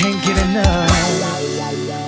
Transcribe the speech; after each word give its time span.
can't 0.00 0.24
get 0.24 0.38
enough. 0.48 0.88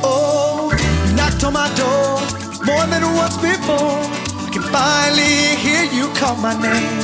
Oh, 0.03 0.73
knocked 1.15 1.45
on 1.45 1.53
my 1.53 1.69
door 1.77 2.17
more 2.65 2.87
than 2.87 3.03
once 3.13 3.37
before. 3.37 4.01
I 4.45 4.49
can 4.51 4.65
finally 4.73 5.61
hear 5.61 5.85
you 5.93 6.09
call 6.15 6.37
my 6.37 6.55
name. 6.57 7.01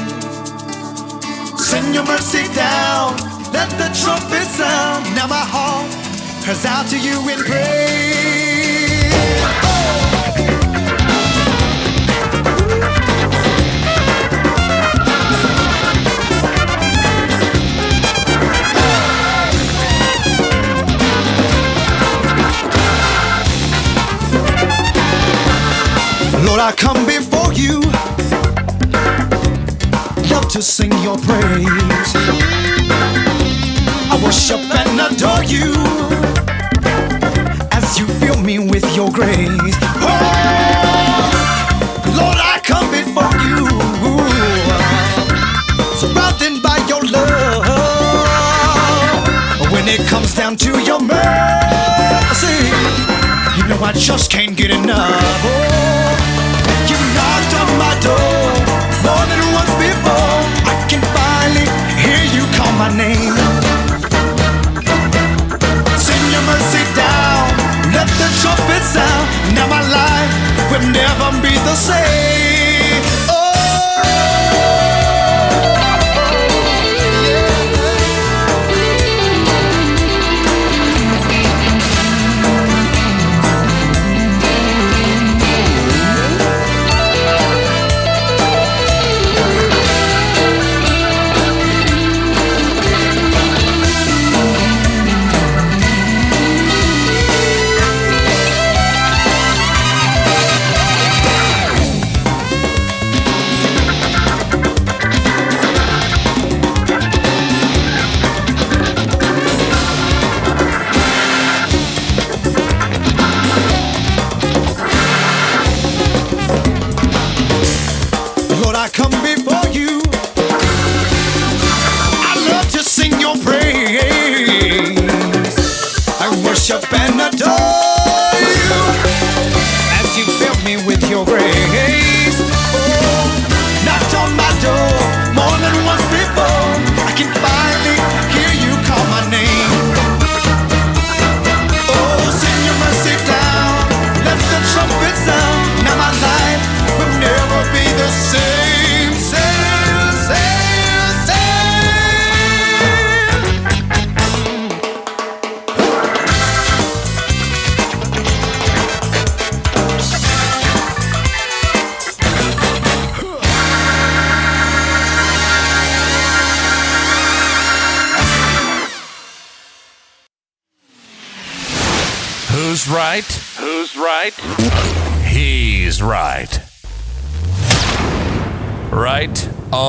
Send 1.59 1.95
your 1.95 2.07
mercy 2.07 2.45
down, 2.55 3.17
let 3.53 3.69
the 3.77 3.89
trumpet 4.01 4.49
sound. 4.61 5.05
Now 5.15 5.27
my 5.27 5.45
heart 5.55 5.93
cries 6.43 6.65
out 6.65 6.87
to 6.87 6.99
you 6.99 7.17
in 7.29 7.39
praise. 7.45 8.58
Lord, 26.49 26.61
I 26.61 26.73
come 26.73 27.05
before 27.05 27.53
you. 27.53 27.81
Love 30.33 30.49
to 30.49 30.63
sing 30.63 30.93
your 31.03 31.19
praise. 31.19 32.15
I 34.11 34.19
worship 34.25 34.61
and 34.75 34.99
adore 34.99 35.45
you 35.45 35.75
as 37.71 37.99
you 37.99 38.07
fill 38.19 38.41
me 38.43 38.59
with 38.59 38.97
your 38.97 39.11
grace. 39.13 39.77
Oh, 40.01 40.17
Lord, 42.17 42.39
I 42.41 42.61
come 42.65 42.91
before 42.91 43.35
you, 43.45 43.69
surrounded 45.99 46.63
by 46.63 46.79
your 46.89 47.03
love. 47.13 47.67
When 49.71 49.87
it 49.87 50.09
comes 50.09 50.35
down 50.35 50.57
to 50.57 50.81
your 50.83 51.01
mercy, 51.01 52.57
you 53.59 53.65
know 53.69 53.79
I 53.85 53.93
just 53.95 54.31
can't 54.31 54.57
get 54.57 54.71
enough. 54.71 55.13
Oh, 55.45 55.88
call 62.59 62.73
my 62.73 62.91
name. 63.03 63.37
Send 66.07 66.25
your 66.35 66.45
mercy 66.51 66.85
down, 66.99 67.47
let 67.95 68.09
the 68.21 68.29
trumpet 68.41 68.83
sound. 68.95 69.27
Now 69.55 69.67
my 69.77 69.83
life 69.99 70.33
will 70.71 70.87
never 71.01 71.29
be 71.43 71.55
the 71.69 71.75
same. 71.75 72.28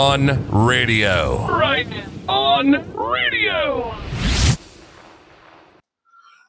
On 0.10 0.50
radio. 0.50 1.46
Right 1.56 1.88
on 2.28 2.72
radio. 2.96 3.96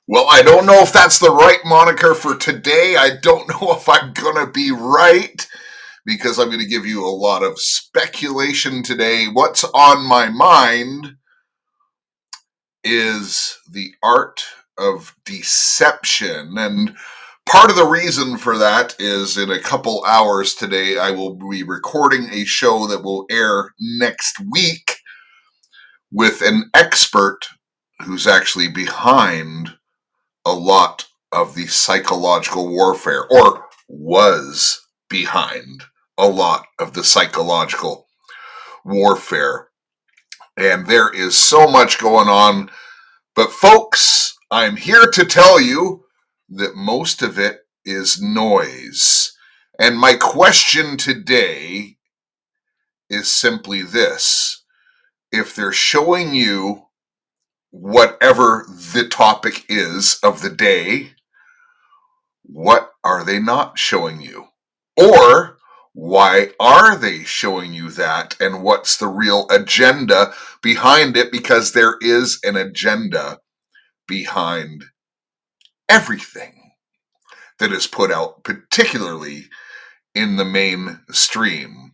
Well, 0.07 0.27
I 0.31 0.41
don't 0.43 0.65
know 0.65 0.81
if 0.81 0.95
that's 0.95 1.19
the 1.19 1.31
right 1.31 1.59
moniker 1.67 2.15
for 2.15 2.37
today. 2.37 2.97
I 2.99 3.11
don't 3.21 3.47
know 3.51 3.75
if 3.75 3.87
I'm 3.87 4.15
going 4.15 4.47
to 4.47 4.51
be 4.51 4.71
right 4.71 5.47
because 6.07 6.39
I'm 6.39 6.47
going 6.49 6.61
to 6.61 6.67
give 6.67 6.87
you 6.87 7.05
a 7.05 7.13
lot 7.13 7.43
of 7.43 7.61
speculation 7.61 8.83
today. 8.83 9.27
What's 9.31 9.63
on 9.65 10.07
my 10.07 10.31
mind 10.31 11.17
is 12.83 13.59
the 13.71 13.93
art 14.03 14.43
of 14.79 15.15
deception. 15.27 16.57
And 16.57 16.97
part 17.47 17.71
of 17.71 17.77
the 17.77 17.87
reason 17.87 18.37
for 18.37 18.59
that 18.59 18.95
is 18.99 19.37
in 19.37 19.51
a 19.51 19.61
couple 19.61 20.05
hours 20.05 20.55
today, 20.55 20.99
I 20.99 21.11
will 21.11 21.35
be 21.35 21.63
recording 21.63 22.29
a 22.31 22.45
show 22.45 22.87
that 22.87 23.03
will 23.03 23.27
air 23.31 23.75
next 23.81 24.41
week 24.51 24.97
with 26.13 26.43
an 26.43 26.71
expert 26.75 27.41
who's 28.01 28.27
actually 28.27 28.69
behind 28.69 29.71
a 30.45 30.53
lot 30.53 31.07
of 31.33 31.55
the 31.55 31.67
psychological 31.67 32.69
warfare, 32.69 33.25
or 33.31 33.67
was 33.89 34.81
behind 35.09 35.85
a 36.19 36.29
lot 36.29 36.67
of 36.79 36.95
the 36.95 37.05
psychological 37.05 38.07
warfare. 38.85 39.69
And 40.57 40.87
there 40.87 41.13
is 41.13 41.37
so 41.37 41.67
much 41.67 41.99
going 41.99 42.29
on. 42.29 42.71
But, 43.35 43.53
folks, 43.53 44.37
I'm 44.51 44.77
here 44.77 45.07
to 45.13 45.25
tell 45.25 45.61
you 45.61 46.05
that 46.51 46.75
most 46.75 47.23
of 47.23 47.39
it 47.39 47.61
is 47.85 48.21
noise. 48.21 49.33
And 49.79 49.99
my 49.99 50.15
question 50.15 50.97
today 50.97 51.97
is 53.09 53.31
simply 53.31 53.83
this 53.83 54.63
if 55.33 55.55
they're 55.55 55.73
showing 55.73 56.35
you 56.35 56.83
whatever 57.71 58.67
the 58.69 59.07
topic 59.09 59.65
is 59.69 60.19
of 60.23 60.43
the 60.43 60.51
day, 60.51 61.13
what 62.43 62.91
are 63.05 63.25
they 63.25 63.39
not 63.39 63.79
showing 63.79 64.21
you? 64.21 64.49
Or 64.97 65.57
why 65.93 66.51
are 66.59 66.97
they 66.97 67.25
showing 67.25 67.73
you 67.73 67.91
that? 67.91 68.37
And 68.41 68.63
what's 68.63 68.97
the 68.97 69.09
real 69.09 69.47
agenda 69.51 70.33
behind 70.63 71.17
it? 71.17 71.33
Because 71.33 71.73
there 71.73 71.97
is 72.01 72.41
an 72.43 72.57
agenda 72.57 73.39
behind 74.07 74.87
everything 75.91 76.73
that 77.59 77.73
is 77.73 77.87
put 77.87 78.11
out, 78.11 78.43
particularly 78.45 79.49
in 80.15 80.37
the 80.37 80.45
mainstream. 80.45 81.93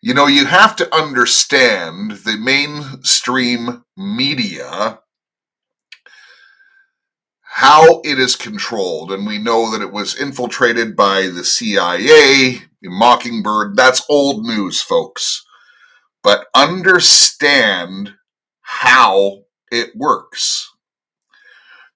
You 0.00 0.14
know, 0.14 0.26
you 0.26 0.46
have 0.46 0.76
to 0.76 0.94
understand 0.94 2.12
the 2.12 2.36
mainstream 2.38 3.84
media, 3.96 5.00
how 7.42 8.00
it 8.04 8.20
is 8.20 8.36
controlled. 8.36 9.10
And 9.10 9.26
we 9.26 9.38
know 9.38 9.72
that 9.72 9.82
it 9.82 9.92
was 9.92 10.14
infiltrated 10.14 10.94
by 10.94 11.22
the 11.22 11.44
CIA, 11.44 12.62
Mockingbird. 12.82 13.76
That's 13.76 14.06
old 14.08 14.46
news, 14.46 14.80
folks. 14.80 15.44
But 16.22 16.46
understand 16.54 18.14
how 18.60 19.44
it 19.72 19.96
works. 19.96 20.72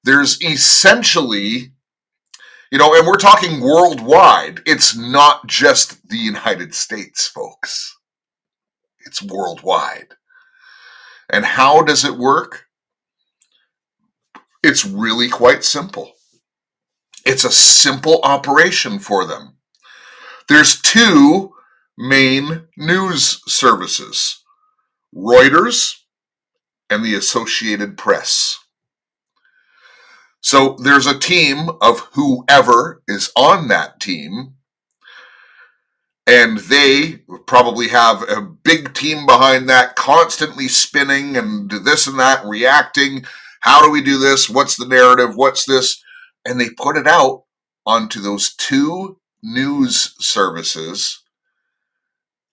There's 0.04 0.42
essentially 0.42 1.72
you 2.72 2.78
know, 2.78 2.94
and 2.96 3.06
we're 3.06 3.18
talking 3.18 3.60
worldwide. 3.60 4.62
It's 4.64 4.96
not 4.96 5.46
just 5.46 6.08
the 6.08 6.16
United 6.16 6.74
States, 6.74 7.28
folks. 7.28 7.94
It's 9.04 9.22
worldwide. 9.22 10.14
And 11.30 11.44
how 11.44 11.82
does 11.82 12.06
it 12.06 12.16
work? 12.16 12.64
It's 14.62 14.86
really 14.86 15.28
quite 15.28 15.64
simple. 15.64 16.12
It's 17.26 17.44
a 17.44 17.50
simple 17.50 18.20
operation 18.22 18.98
for 18.98 19.26
them. 19.26 19.58
There's 20.48 20.80
two 20.80 21.52
main 21.98 22.68
news 22.78 23.42
services 23.46 24.42
Reuters 25.14 25.92
and 26.88 27.04
the 27.04 27.14
Associated 27.14 27.98
Press. 27.98 28.58
So 30.52 30.76
there's 30.78 31.06
a 31.06 31.18
team 31.18 31.70
of 31.80 32.00
whoever 32.12 33.02
is 33.08 33.32
on 33.34 33.68
that 33.68 34.00
team, 34.00 34.56
and 36.26 36.58
they 36.58 37.22
probably 37.46 37.88
have 37.88 38.20
a 38.28 38.42
big 38.42 38.92
team 38.92 39.24
behind 39.24 39.66
that, 39.70 39.96
constantly 39.96 40.68
spinning 40.68 41.38
and 41.38 41.70
this 41.70 42.06
and 42.06 42.18
that, 42.18 42.44
reacting. 42.44 43.24
How 43.60 43.82
do 43.82 43.90
we 43.90 44.02
do 44.02 44.18
this? 44.18 44.50
What's 44.50 44.76
the 44.76 44.84
narrative? 44.84 45.36
What's 45.36 45.64
this? 45.64 46.02
And 46.44 46.60
they 46.60 46.68
put 46.68 46.98
it 46.98 47.06
out 47.06 47.44
onto 47.86 48.20
those 48.20 48.54
two 48.54 49.20
news 49.42 50.14
services, 50.18 51.22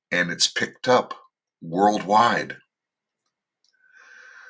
and 0.10 0.32
it's 0.32 0.48
picked 0.48 0.88
up 0.88 1.16
worldwide 1.62 2.56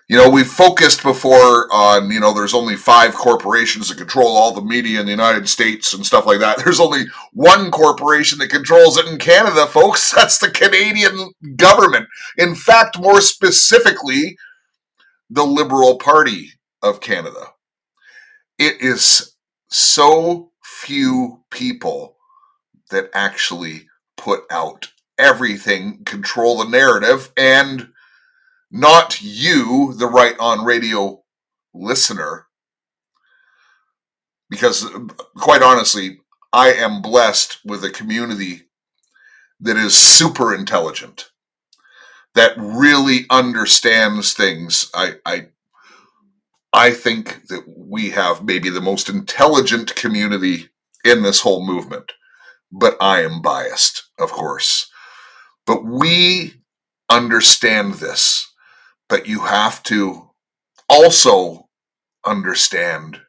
you 0.10 0.18
know, 0.18 0.28
we've 0.28 0.48
focused 0.48 1.04
before 1.04 1.72
on, 1.72 2.10
you 2.10 2.20
know, 2.20 2.34
there's 2.34 2.56
only 2.56 2.76
five 2.76 3.14
corporations 3.14 3.90
that 3.90 4.00
control 4.00 4.36
all 4.36 4.52
the 4.52 4.62
media 4.62 5.00
in 5.00 5.06
the 5.06 5.12
United 5.12 5.48
States 5.48 5.94
and 5.94 6.04
stuff 6.04 6.26
like 6.26 6.40
that. 6.40 6.58
There's 6.64 6.80
only 6.80 7.04
one 7.32 7.70
corporation 7.70 8.40
that 8.40 8.50
controls 8.50 8.98
it 8.98 9.06
in 9.06 9.20
Canada, 9.20 9.68
folks. 9.68 10.12
That's 10.16 10.40
the 10.40 10.50
Canadian 10.50 11.32
government. 11.56 12.08
In 12.40 12.56
fact, 12.56 13.00
more 13.00 13.22
specifically, 13.22 14.36
the 15.30 15.46
Liberal 15.46 16.00
Party 16.00 16.54
of 16.82 17.02
Canada. 17.02 17.54
It 18.58 18.82
is 18.82 19.36
so 19.70 20.52
few 20.64 21.44
people 21.52 22.18
that 22.90 23.12
actually 23.14 23.88
put 24.18 24.42
out 24.50 24.92
everything, 25.20 26.04
control 26.06 26.58
the 26.58 26.68
narrative, 26.68 27.32
and 27.38 27.90
not 28.72 29.22
you, 29.22 29.94
the 29.98 30.08
right 30.08 30.36
on 30.40 30.66
radio 30.66 31.24
listener. 31.74 32.48
Because, 34.50 34.86
uh, 34.86 35.00
quite 35.36 35.62
honestly, 35.62 36.22
I 36.52 36.74
am 36.74 37.02
blessed 37.02 37.60
with 37.64 37.84
a 37.84 37.92
community 37.92 38.64
that 39.60 39.78
is 39.78 39.94
super 39.96 40.54
intelligent, 40.56 41.30
that 42.34 42.54
really 42.58 43.26
understands 43.30 44.34
things. 44.34 44.90
I, 44.94 45.16
I, 45.26 45.48
I 46.72 46.92
think 46.92 47.48
that 47.48 47.64
we 47.68 48.12
have 48.12 48.44
maybe 48.44 48.70
the 48.70 48.82
most 48.82 49.10
intelligent 49.10 49.96
community 49.96 50.70
in 51.04 51.24
this 51.24 51.42
whole 51.42 51.66
movement, 51.66 52.14
but 52.72 52.98
I 53.02 53.22
am 53.22 53.42
biased, 53.42 54.04
of 54.20 54.32
course. 54.32 54.90
But 55.66 55.86
we 55.86 56.54
understand 57.10 57.96
this 57.96 58.49
but 59.10 59.28
you 59.28 59.42
have 59.42 59.84
to 59.84 60.30
also 60.88 61.68
understand 62.26 63.20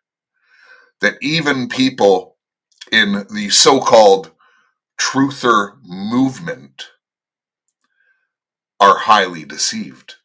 that 1.00 1.14
even 1.22 1.68
people 1.68 2.36
in 2.92 3.26
the 3.32 3.48
so 3.50 3.80
called 3.80 4.32
truther 5.00 5.76
movement 5.82 6.90
are 8.78 8.98
highly 8.98 9.44
deceived. 9.44 10.16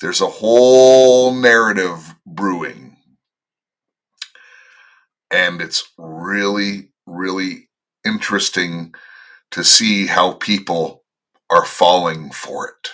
There's 0.00 0.20
a 0.20 0.26
whole 0.26 1.32
narrative 1.32 2.14
brewing. 2.26 2.96
And 5.30 5.60
it's 5.60 5.92
really, 5.98 6.90
really 7.06 7.68
interesting 8.04 8.94
to 9.52 9.64
see 9.64 10.06
how 10.06 10.32
people 10.34 11.04
are 11.50 11.64
falling 11.64 12.30
for 12.30 12.68
it. 12.68 12.90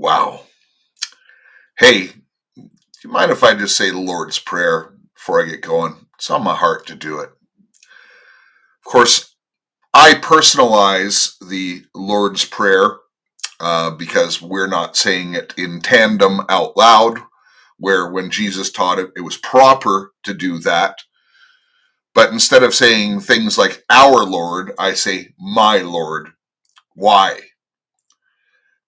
Wow. 0.00 0.42
Hey, 1.78 2.06
do 2.08 2.12
you 3.04 3.10
mind 3.10 3.32
if 3.32 3.44
I 3.44 3.54
just 3.54 3.76
say 3.76 3.90
the 3.90 4.00
Lord's 4.00 4.38
Prayer 4.38 4.94
before 5.14 5.42
I 5.42 5.48
get 5.48 5.62
going? 5.62 6.06
It's 6.16 6.30
on 6.30 6.44
my 6.44 6.56
heart 6.56 6.86
to 6.88 6.96
do 6.96 7.20
it. 7.20 7.30
Of 8.70 8.84
course, 8.92 9.34
I 9.94 10.14
personalize 10.14 11.34
the 11.48 11.84
Lord's 11.94 12.44
Prayer 12.44 12.98
uh, 13.60 13.92
because 13.92 14.42
we're 14.42 14.68
not 14.68 14.96
saying 14.96 15.34
it 15.34 15.54
in 15.58 15.80
tandem 15.80 16.42
out 16.48 16.76
loud, 16.76 17.20
where 17.78 18.10
when 18.10 18.30
Jesus 18.30 18.72
taught 18.72 18.98
it, 18.98 19.10
it 19.16 19.22
was 19.22 19.36
proper 19.38 20.12
to 20.24 20.34
do 20.34 20.58
that. 20.60 20.96
But 22.14 22.32
instead 22.32 22.62
of 22.62 22.74
saying 22.74 23.20
things 23.20 23.58
like 23.58 23.84
our 23.90 24.24
Lord, 24.24 24.72
I 24.78 24.94
say 24.94 25.34
my 25.38 25.78
Lord. 25.78 26.30
Why? 26.94 27.40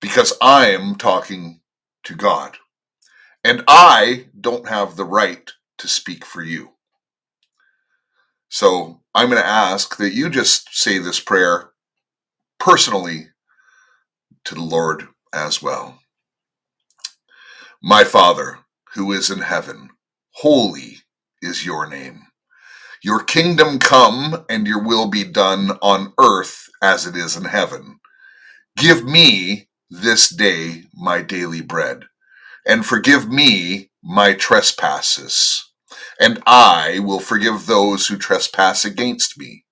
Because 0.02 0.34
I 0.42 0.68
am 0.72 0.96
talking 0.96 1.62
to 2.04 2.16
God. 2.16 2.58
And 3.44 3.64
I 3.68 4.26
don't 4.40 4.68
have 4.68 4.96
the 4.96 5.04
right 5.04 5.50
to 5.78 5.88
speak 5.88 6.24
for 6.26 6.42
you. 6.42 6.70
So 8.50 9.02
I'm 9.14 9.30
going 9.30 9.42
to 9.42 9.48
ask 9.48 9.96
that 9.98 10.14
you 10.14 10.30
just 10.30 10.74
say 10.74 10.98
this 10.98 11.20
prayer 11.20 11.70
personally 12.60 13.28
to 14.44 14.54
the 14.54 14.62
Lord 14.62 15.08
as 15.34 15.62
well. 15.62 16.00
My 17.82 18.04
Father, 18.04 18.58
who 18.94 19.12
is 19.12 19.30
in 19.30 19.40
heaven, 19.40 19.90
holy 20.34 20.98
is 21.42 21.66
your 21.66 21.88
name. 21.88 22.22
Your 23.02 23.22
kingdom 23.22 23.78
come 23.78 24.44
and 24.50 24.66
your 24.66 24.82
will 24.84 25.08
be 25.08 25.24
done 25.24 25.72
on 25.82 26.12
earth 26.20 26.68
as 26.82 27.06
it 27.06 27.16
is 27.16 27.36
in 27.36 27.44
heaven. 27.44 28.00
Give 28.76 29.04
me 29.04 29.68
this 29.92 30.30
day 30.30 30.84
my 30.94 31.20
daily 31.20 31.60
bread, 31.60 32.04
and 32.66 32.86
forgive 32.86 33.30
me 33.30 33.90
my 34.02 34.32
trespasses, 34.32 35.70
and 36.18 36.42
I 36.46 36.98
will 37.00 37.20
forgive 37.20 37.66
those 37.66 38.06
who 38.06 38.16
trespass 38.16 38.84
against 38.84 39.38
me. 39.38 39.64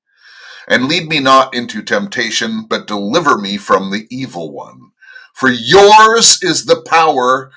And 0.69 0.89
lead 0.89 1.09
me 1.09 1.21
not 1.21 1.55
into 1.55 1.83
temptation, 1.83 2.67
but 2.69 2.87
deliver 2.87 3.39
me 3.39 3.57
from 3.57 3.91
the 3.91 4.07
evil 4.11 4.53
one. 4.53 4.91
For 5.35 5.51
yours 5.51 6.43
is 6.43 6.67
the 6.67 6.83
power 6.87 7.51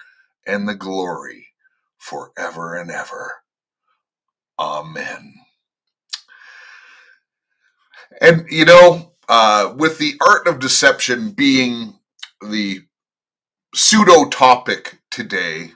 and 0.47 0.67
the 0.67 0.75
glory 0.75 1.47
forever 1.97 2.75
and 2.75 2.89
ever. 2.89 3.43
Amen. 4.57 5.33
And 8.21 8.45
you 8.49 8.65
know, 8.65 9.13
uh, 9.27 9.73
with 9.75 9.97
the 9.97 10.15
art 10.25 10.47
of 10.47 10.59
deception 10.59 11.31
being 11.31 11.99
the 12.51 12.81
pseudo 13.75 14.29
topic 14.29 14.99
today, 15.11 15.71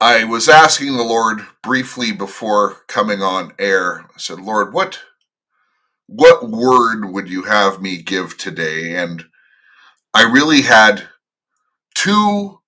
I 0.00 0.24
was 0.24 0.48
asking 0.48 0.96
the 0.96 1.04
Lord 1.04 1.40
briefly 1.62 2.12
before 2.12 2.78
coming 2.88 3.22
on 3.22 3.52
air. 3.58 4.02
I 4.02 4.18
said, 4.18 4.40
Lord, 4.40 4.72
what 4.74 5.00
what 6.06 6.48
word 6.48 7.06
would 7.06 7.28
you 7.28 7.44
have 7.44 7.82
me 7.82 8.02
give 8.02 8.38
today? 8.38 8.96
And 8.96 9.24
I 10.14 10.22
really 10.24 10.62
had 10.62 11.04
two 11.94 12.60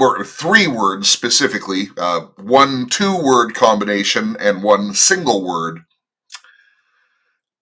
or 0.00 0.24
three 0.24 0.68
words 0.68 1.10
specifically, 1.10 1.88
uh, 1.98 2.22
one 2.38 2.88
two 2.88 3.16
word 3.22 3.54
combination 3.54 4.36
and 4.40 4.62
one 4.62 4.94
single 4.94 5.44
word. 5.46 5.80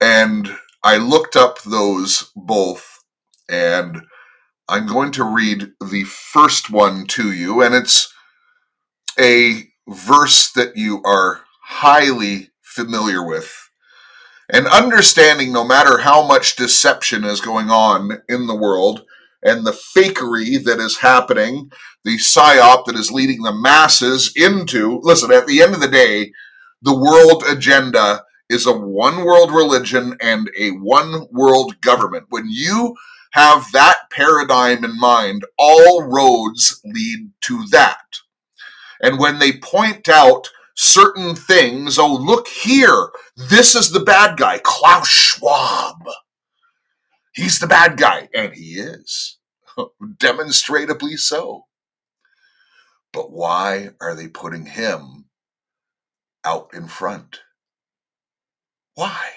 And 0.00 0.56
I 0.84 0.98
looked 0.98 1.36
up 1.36 1.62
those 1.62 2.30
both 2.36 2.95
and 3.48 4.02
I'm 4.68 4.86
going 4.86 5.12
to 5.12 5.24
read 5.24 5.72
the 5.80 6.04
first 6.04 6.70
one 6.70 7.06
to 7.08 7.32
you, 7.32 7.62
and 7.62 7.74
it's 7.74 8.12
a 9.18 9.64
verse 9.88 10.50
that 10.52 10.76
you 10.76 11.02
are 11.04 11.40
highly 11.62 12.50
familiar 12.62 13.24
with. 13.24 13.70
And 14.48 14.66
understanding 14.66 15.52
no 15.52 15.64
matter 15.64 15.98
how 15.98 16.26
much 16.26 16.56
deception 16.56 17.24
is 17.24 17.40
going 17.40 17.70
on 17.70 18.22
in 18.28 18.46
the 18.46 18.54
world 18.54 19.04
and 19.42 19.66
the 19.66 19.72
fakery 19.96 20.62
that 20.64 20.78
is 20.78 20.98
happening, 20.98 21.70
the 22.04 22.16
psyop 22.16 22.84
that 22.86 22.94
is 22.94 23.10
leading 23.10 23.42
the 23.42 23.52
masses 23.52 24.32
into, 24.36 25.00
listen, 25.02 25.32
at 25.32 25.46
the 25.46 25.62
end 25.62 25.74
of 25.74 25.80
the 25.80 25.88
day, 25.88 26.32
the 26.82 26.94
world 26.94 27.42
agenda 27.48 28.22
is 28.48 28.66
a 28.66 28.72
one 28.72 29.24
world 29.24 29.50
religion 29.50 30.16
and 30.20 30.50
a 30.56 30.70
one 30.70 31.26
world 31.32 31.80
government. 31.80 32.26
When 32.28 32.46
you 32.48 32.94
have 33.36 33.70
that 33.72 33.96
paradigm 34.10 34.84
in 34.84 34.98
mind, 34.98 35.44
all 35.58 36.04
roads 36.04 36.80
lead 36.86 37.32
to 37.42 37.66
that. 37.70 37.98
And 39.02 39.18
when 39.18 39.38
they 39.38 39.52
point 39.52 40.08
out 40.08 40.48
certain 40.74 41.34
things, 41.36 41.98
oh, 41.98 42.14
look 42.14 42.48
here, 42.48 43.10
this 43.36 43.74
is 43.74 43.90
the 43.92 44.00
bad 44.00 44.38
guy, 44.38 44.60
Klaus 44.64 45.08
Schwab. 45.08 46.08
He's 47.34 47.58
the 47.58 47.66
bad 47.66 47.98
guy, 47.98 48.30
and 48.34 48.54
he 48.54 48.74
is, 48.80 49.38
demonstrably 50.18 51.16
so. 51.18 51.66
But 53.12 53.32
why 53.32 53.90
are 54.00 54.14
they 54.14 54.28
putting 54.28 54.66
him 54.66 55.26
out 56.44 56.70
in 56.74 56.88
front? 56.88 57.40
Why? 58.94 59.30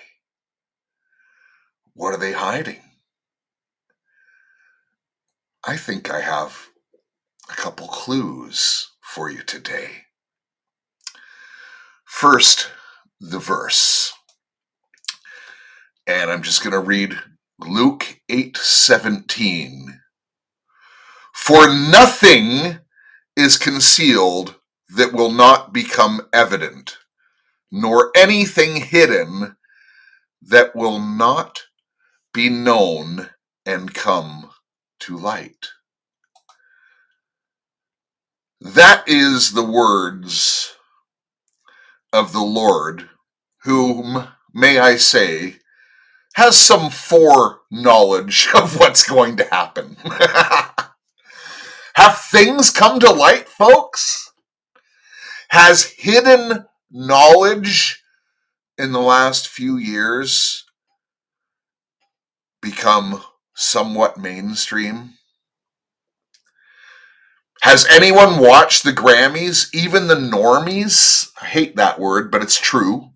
What 1.94 2.14
are 2.14 2.20
they 2.20 2.34
hiding? 2.34 2.82
I 5.66 5.76
think 5.78 6.10
I 6.10 6.22
have 6.22 6.70
a 7.52 7.56
couple 7.56 7.88
clues 7.88 8.90
for 9.02 9.30
you 9.30 9.44
today. 9.44 10.06
First, 12.06 12.72
the 13.20 13.40
verse. 13.40 14.14
And 16.08 16.32
I'm 16.32 16.44
just 16.44 16.64
going 16.64 16.74
to 16.74 16.80
read 16.80 17.20
Luke 17.60 18.22
8:17. 18.32 20.00
For 21.36 21.68
nothing 21.68 22.80
is 23.36 23.58
concealed 23.58 24.56
that 24.96 25.14
will 25.14 25.32
not 25.32 25.74
become 25.74 26.22
evident, 26.34 26.98
nor 27.72 28.12
anything 28.16 28.78
hidden 28.78 29.58
that 30.42 30.76
will 30.76 31.00
not 31.00 31.64
be 32.34 32.50
known 32.50 33.30
and 33.66 33.94
come 33.94 34.49
to 35.00 35.18
light. 35.18 35.68
That 38.62 39.04
is 39.08 39.54
the 39.54 39.64
words 39.64 40.76
of 42.12 42.34
the 42.34 42.44
Lord, 42.44 43.10
whom, 43.64 44.28
may 44.54 44.80
I 44.80 44.98
say, 44.98 45.58
has 46.36 46.58
some 46.58 46.90
foreknowledge 46.90 48.50
of 48.56 48.80
what's 48.80 49.08
going 49.08 49.38
to 49.38 49.46
happen. 49.46 49.98
Have 51.96 52.20
things 52.20 52.70
come 52.72 53.00
to 53.02 53.12
light, 53.12 53.50
folks? 53.50 54.32
Has 55.50 55.84
hidden 55.98 56.66
knowledge 56.92 58.02
in 58.78 58.92
the 58.94 59.02
last 59.02 59.50
few 59.50 59.78
years 59.78 60.64
become 62.62 63.22
somewhat 63.60 64.18
mainstream? 64.18 65.16
Has 67.62 67.86
anyone 67.88 68.40
watched 68.40 68.84
the 68.84 68.94
Grammys? 68.94 69.70
Even 69.74 70.08
the 70.08 70.16
normies? 70.16 71.30
I 71.42 71.46
hate 71.46 71.76
that 71.76 72.00
word, 72.00 72.32
but 72.32 72.42
it's 72.42 72.60
true. 72.60 73.10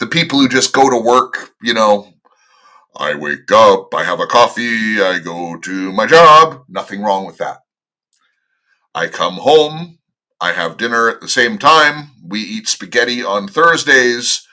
The 0.00 0.06
people 0.06 0.40
who 0.40 0.48
just 0.48 0.72
go 0.72 0.90
to 0.90 0.98
work, 0.98 1.52
you 1.62 1.72
know, 1.72 2.12
I 2.96 3.14
wake 3.14 3.52
up, 3.52 3.94
I 3.94 4.02
have 4.04 4.20
a 4.20 4.26
coffee, 4.26 5.00
I 5.00 5.20
go 5.22 5.56
to 5.56 5.92
my 5.92 6.06
job. 6.06 6.64
Nothing 6.68 7.02
wrong 7.02 7.26
with 7.26 7.38
that. 7.38 7.58
I 8.94 9.06
come 9.06 9.34
home, 9.34 9.98
I 10.40 10.52
have 10.52 10.78
dinner 10.78 11.08
at 11.08 11.20
the 11.20 11.28
same 11.28 11.58
time, 11.58 12.10
we 12.26 12.40
eat 12.40 12.66
spaghetti 12.68 13.22
on 13.22 13.46
Thursdays, 13.46 14.46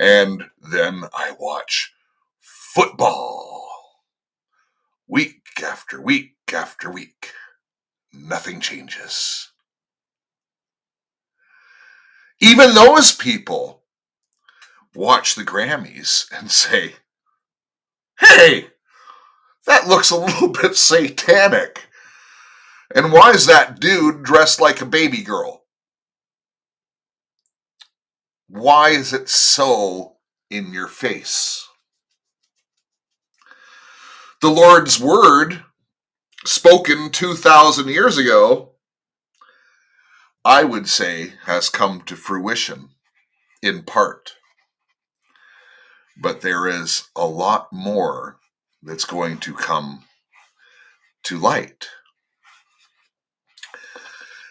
and 0.00 0.44
then 0.72 1.04
I 1.14 1.34
watch 1.38 1.92
football. 2.40 3.51
Week 5.12 5.42
after 5.62 6.00
week 6.00 6.36
after 6.54 6.90
week 6.90 7.32
nothing 8.14 8.60
changes. 8.60 9.50
Even 12.40 12.74
those 12.74 13.14
people 13.14 13.82
watch 14.94 15.34
the 15.34 15.44
Grammys 15.44 16.24
and 16.32 16.50
say, 16.50 16.94
hey, 18.20 18.68
that 19.66 19.86
looks 19.86 20.10
a 20.10 20.16
little 20.18 20.48
bit 20.48 20.76
satanic. 20.76 21.88
And 22.94 23.12
why 23.12 23.32
is 23.32 23.44
that 23.44 23.80
dude 23.80 24.22
dressed 24.22 24.62
like 24.62 24.80
a 24.80 24.86
baby 24.86 25.22
girl? 25.22 25.64
Why 28.48 28.92
is 28.92 29.12
it 29.12 29.28
so 29.28 30.16
in 30.48 30.72
your 30.72 30.88
face? 30.88 31.68
The 34.42 34.50
Lord's 34.50 34.98
word 34.98 35.62
spoken 36.44 37.10
2,000 37.10 37.86
years 37.86 38.18
ago, 38.18 38.72
I 40.44 40.64
would 40.64 40.88
say 40.88 41.34
has 41.44 41.68
come 41.68 42.00
to 42.06 42.16
fruition 42.16 42.88
in 43.62 43.84
part. 43.84 44.32
But 46.20 46.40
there 46.40 46.66
is 46.66 47.04
a 47.14 47.24
lot 47.24 47.68
more 47.72 48.38
that's 48.82 49.04
going 49.04 49.38
to 49.38 49.54
come 49.54 50.06
to 51.22 51.38
light. 51.38 51.86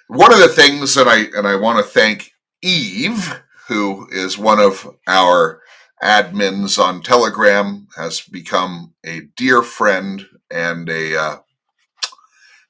One 0.07 0.31
of 0.31 0.39
the 0.39 0.47
things 0.47 0.95
that 0.95 1.09
I 1.09 1.37
and 1.37 1.45
I 1.45 1.57
want 1.57 1.79
to 1.79 1.83
thank 1.83 2.31
Eve, 2.61 3.41
who 3.67 4.07
is 4.09 4.37
one 4.37 4.61
of 4.61 4.95
our 5.05 5.60
admins 6.03 6.79
on 6.81 7.01
Telegram, 7.01 7.87
has 7.95 8.21
become 8.21 8.93
a 9.05 9.21
dear 9.37 9.61
friend 9.61 10.25
and 10.49 10.89
a 10.89 11.17
uh, 11.17 11.37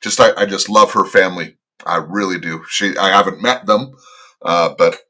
just 0.02 0.20
I, 0.20 0.32
I 0.36 0.46
just 0.46 0.70
love 0.70 0.94
her 0.94 1.06
family. 1.06 1.58
I 1.86 1.98
really 1.98 2.40
do. 2.40 2.64
She 2.70 2.98
I 2.98 3.10
haven't 3.10 3.42
met 3.42 3.66
them, 3.66 3.94
uh, 4.42 4.74
but 4.78 5.02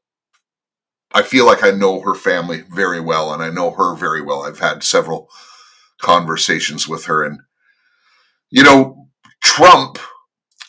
I 1.13 1.24
feel 1.24 1.46
like 1.46 1.63
I 1.63 1.72
know 1.72 2.01
her 2.01 2.16
family 2.16 2.63
very 2.74 3.00
well, 3.00 3.34
and 3.34 3.44
I 3.44 3.50
know 3.50 3.72
her 3.72 3.96
very 3.96 4.22
well. 4.22 4.44
I've 4.44 4.60
had 4.60 4.84
several 4.84 5.30
conversations 6.00 6.88
with 6.88 7.06
her, 7.06 7.24
and 7.24 7.40
you 8.50 8.63
know, 8.63 9.08
Trump 9.42 10.00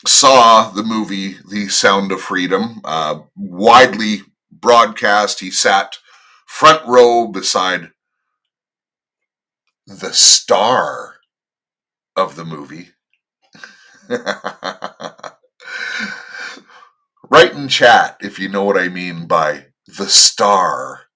saw 0.05 0.69
the 0.69 0.83
movie 0.83 1.35
The 1.49 1.67
Sound 1.69 2.11
of 2.11 2.21
Freedom, 2.21 2.81
uh, 2.83 3.19
widely 3.35 4.21
broadcast. 4.51 5.39
He 5.39 5.49
sat 5.49 5.97
front 6.53 6.87
row 6.87 7.27
beside 7.27 7.89
the 9.87 10.13
star 10.13 11.15
of 12.15 12.35
the 12.35 12.45
movie, 12.45 12.89
Write 17.29 17.53
in 17.53 17.67
chat 17.67 18.17
if 18.21 18.37
you 18.37 18.49
know 18.49 18.63
what 18.63 18.77
I 18.77 18.87
mean 18.87 19.25
by 19.25 19.65
the 19.87 20.07
star 20.07 21.07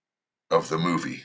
of 0.49 0.69
the 0.69 0.79
movie. 0.79 1.21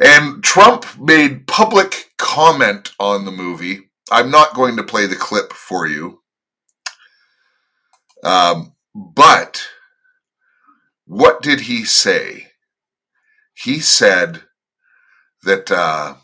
And 0.00 0.42
Trump 0.42 0.98
made 0.98 1.46
public 1.46 2.10
comment 2.18 2.90
on 2.98 3.24
the 3.24 3.30
movie. 3.30 3.90
I'm 4.10 4.32
not 4.32 4.54
going 4.54 4.76
to 4.78 4.82
play 4.82 5.06
the 5.06 5.14
clip 5.14 5.52
for 5.52 5.86
you. 5.86 6.22
Um, 8.24 8.74
but 8.94 9.62
what 11.10 11.42
did 11.42 11.62
he 11.62 11.84
say? 11.84 12.52
He 13.54 13.80
said 13.80 14.44
that 15.42 15.68
uh, 15.68 16.14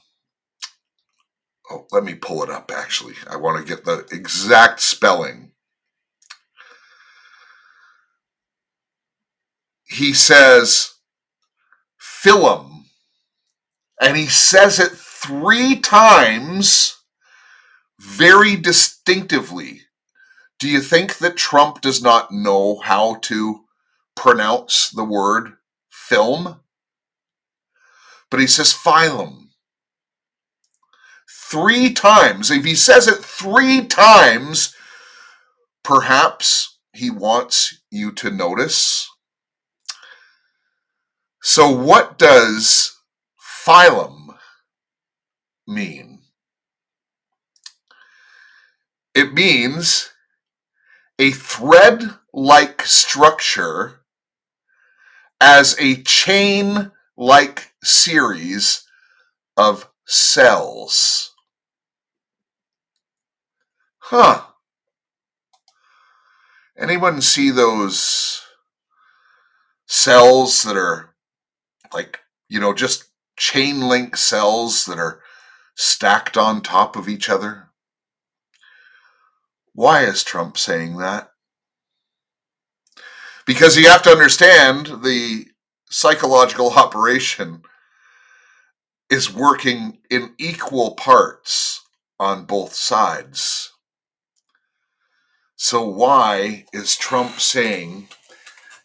oh, 1.68 1.86
let 1.90 2.04
me 2.04 2.14
pull 2.14 2.44
it 2.44 2.50
up 2.50 2.70
actually. 2.72 3.14
I 3.28 3.34
want 3.34 3.58
to 3.58 3.68
get 3.68 3.84
the 3.84 4.06
exact 4.12 4.80
spelling. 4.80 5.50
He 9.88 10.12
says 10.12 10.94
film, 11.98 12.84
and 14.00 14.16
he 14.16 14.26
says 14.26 14.78
it 14.78 14.92
three 14.92 15.80
times 15.80 16.96
very 17.98 18.54
distinctively. 18.54 19.80
Do 20.60 20.68
you 20.68 20.80
think 20.80 21.18
that 21.18 21.36
Trump 21.36 21.80
does 21.80 22.00
not 22.00 22.30
know 22.30 22.78
how 22.84 23.16
to 23.22 23.65
pronounce 24.16 24.90
the 24.90 25.04
word 25.04 25.54
film? 25.90 26.60
But 28.30 28.40
he 28.40 28.48
says 28.48 28.74
phylum. 28.74 29.44
three 31.50 31.92
times, 31.92 32.50
if 32.50 32.64
he 32.64 32.74
says 32.74 33.08
it 33.08 33.24
three 33.24 33.86
times, 33.86 34.74
perhaps 35.84 36.78
he 36.94 37.10
wants 37.10 37.82
you 37.90 38.12
to 38.12 38.30
notice. 38.30 39.08
So, 41.42 41.70
what 41.70 42.18
does 42.18 42.96
phylum 43.66 44.36
mean? 45.66 46.20
It 49.14 49.34
means 49.34 50.10
a 51.18 51.30
thread 51.32 52.02
like 52.32 52.82
structure 52.82 53.95
as 55.40 55.76
a 55.78 56.02
chain 56.02 56.90
like 57.16 57.72
series 57.82 58.84
of 59.56 59.88
cells. 60.06 61.32
Huh. 63.98 64.42
Anyone 66.78 67.20
see 67.20 67.50
those 67.50 68.42
cells 69.86 70.62
that 70.62 70.76
are 70.76 71.14
like, 71.92 72.20
you 72.48 72.60
know, 72.60 72.74
just 72.74 73.04
chain 73.36 73.80
link 73.88 74.16
cells 74.16 74.84
that 74.84 74.98
are 74.98 75.22
stacked 75.74 76.36
on 76.36 76.60
top 76.60 76.96
of 76.96 77.08
each 77.08 77.28
other? 77.28 77.70
Why 79.74 80.04
is 80.04 80.22
Trump 80.22 80.56
saying 80.56 80.96
that? 80.98 81.30
Because 83.46 83.76
you 83.76 83.88
have 83.88 84.02
to 84.02 84.10
understand 84.10 84.86
the 85.04 85.46
psychological 85.88 86.70
operation 86.70 87.62
is 89.08 89.32
working 89.32 89.98
in 90.10 90.34
equal 90.36 90.96
parts 90.96 91.80
on 92.18 92.44
both 92.44 92.74
sides. 92.74 93.72
So, 95.54 95.88
why 95.88 96.64
is 96.72 96.96
Trump 96.96 97.38
saying 97.38 98.08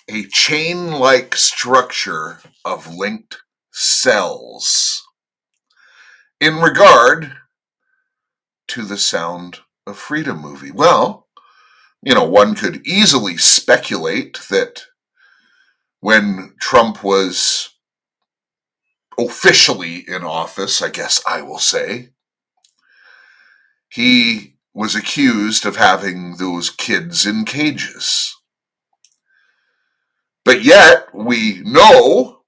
a 0.07 0.25
chain 0.27 0.91
like 0.91 1.35
structure 1.35 2.39
of 2.63 2.93
linked 2.93 3.39
cells 3.71 5.03
in 6.39 6.57
regard 6.57 7.33
to 8.67 8.83
the 8.83 8.97
Sound 8.97 9.59
of 9.87 9.97
Freedom 9.97 10.39
movie? 10.39 10.71
Well, 10.71 11.20
you 12.03 12.15
know, 12.15 12.23
one 12.23 12.55
could 12.55 12.85
easily 12.85 13.37
speculate 13.37 14.39
that 14.49 14.83
when 15.99 16.55
Trump 16.59 17.03
was 17.03 17.69
officially 19.19 20.03
in 20.07 20.23
office, 20.23 20.81
I 20.81 20.89
guess 20.89 21.21
I 21.27 21.41
will 21.41 21.59
say, 21.59 22.09
he 23.89 24.55
was 24.73 24.95
accused 24.95 25.65
of 25.65 25.75
having 25.75 26.37
those 26.37 26.69
kids 26.69 27.25
in 27.25 27.45
cages. 27.45 28.35
But 30.43 30.63
yet, 30.63 31.07
we 31.13 31.61
know 31.63 32.41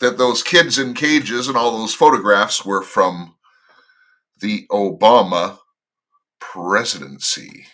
that 0.00 0.18
those 0.18 0.42
kids 0.42 0.78
in 0.78 0.94
cages 0.94 1.46
and 1.46 1.56
all 1.56 1.78
those 1.78 1.94
photographs 1.94 2.64
were 2.64 2.82
from 2.82 3.36
the 4.40 4.66
Obama 4.72 5.58
presidency. 6.40 7.66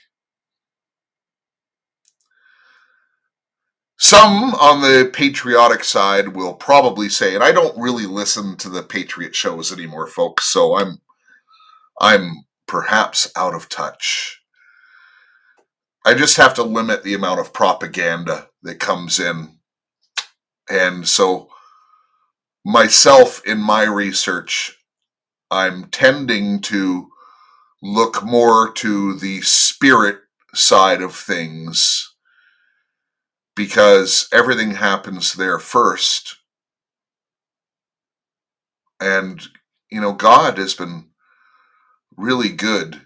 Some 4.01 4.55
on 4.55 4.81
the 4.81 5.11
patriotic 5.13 5.83
side 5.83 6.29
will 6.29 6.55
probably 6.55 7.09
say, 7.09 7.35
and 7.35 7.43
I 7.43 7.51
don't 7.51 7.77
really 7.77 8.07
listen 8.07 8.57
to 8.59 8.69
the 8.69 8.83
Patriot 8.83 9.35
shows 9.35 9.73
anymore, 9.73 10.07
folks, 10.07 10.45
so 10.45 10.77
I'm 10.77 11.01
I'm 12.01 12.45
perhaps 12.69 13.29
out 13.35 13.55
of 13.55 13.69
touch. 13.69 14.41
I 16.07 16.15
just 16.15 16.37
have 16.37 16.55
to 16.55 16.63
limit 16.63 17.03
the 17.03 17.15
amount 17.15 17.41
of 17.41 17.53
propaganda 17.53 18.49
that 18.63 18.79
comes 18.79 19.19
in. 19.19 19.59
And 20.71 21.09
so 21.09 21.49
myself 22.65 23.45
in 23.45 23.59
my 23.61 23.83
research, 23.83 24.79
I'm 25.51 25.87
tending 25.87 26.61
to 26.63 27.09
look 27.83 28.25
more 28.25 28.73
to 28.75 29.19
the 29.19 29.41
spirit 29.43 30.19
side 30.55 31.03
of 31.03 31.17
things 31.17 32.08
because 33.59 34.29
everything 34.33 34.71
happens 34.77 35.35
there 35.35 35.59
first. 35.59 36.37
And, 39.01 39.43
you 39.91 40.01
know, 40.01 40.13
God 40.13 40.59
has 40.59 40.75
been 40.75 41.09
really 42.17 42.51
good 42.51 43.01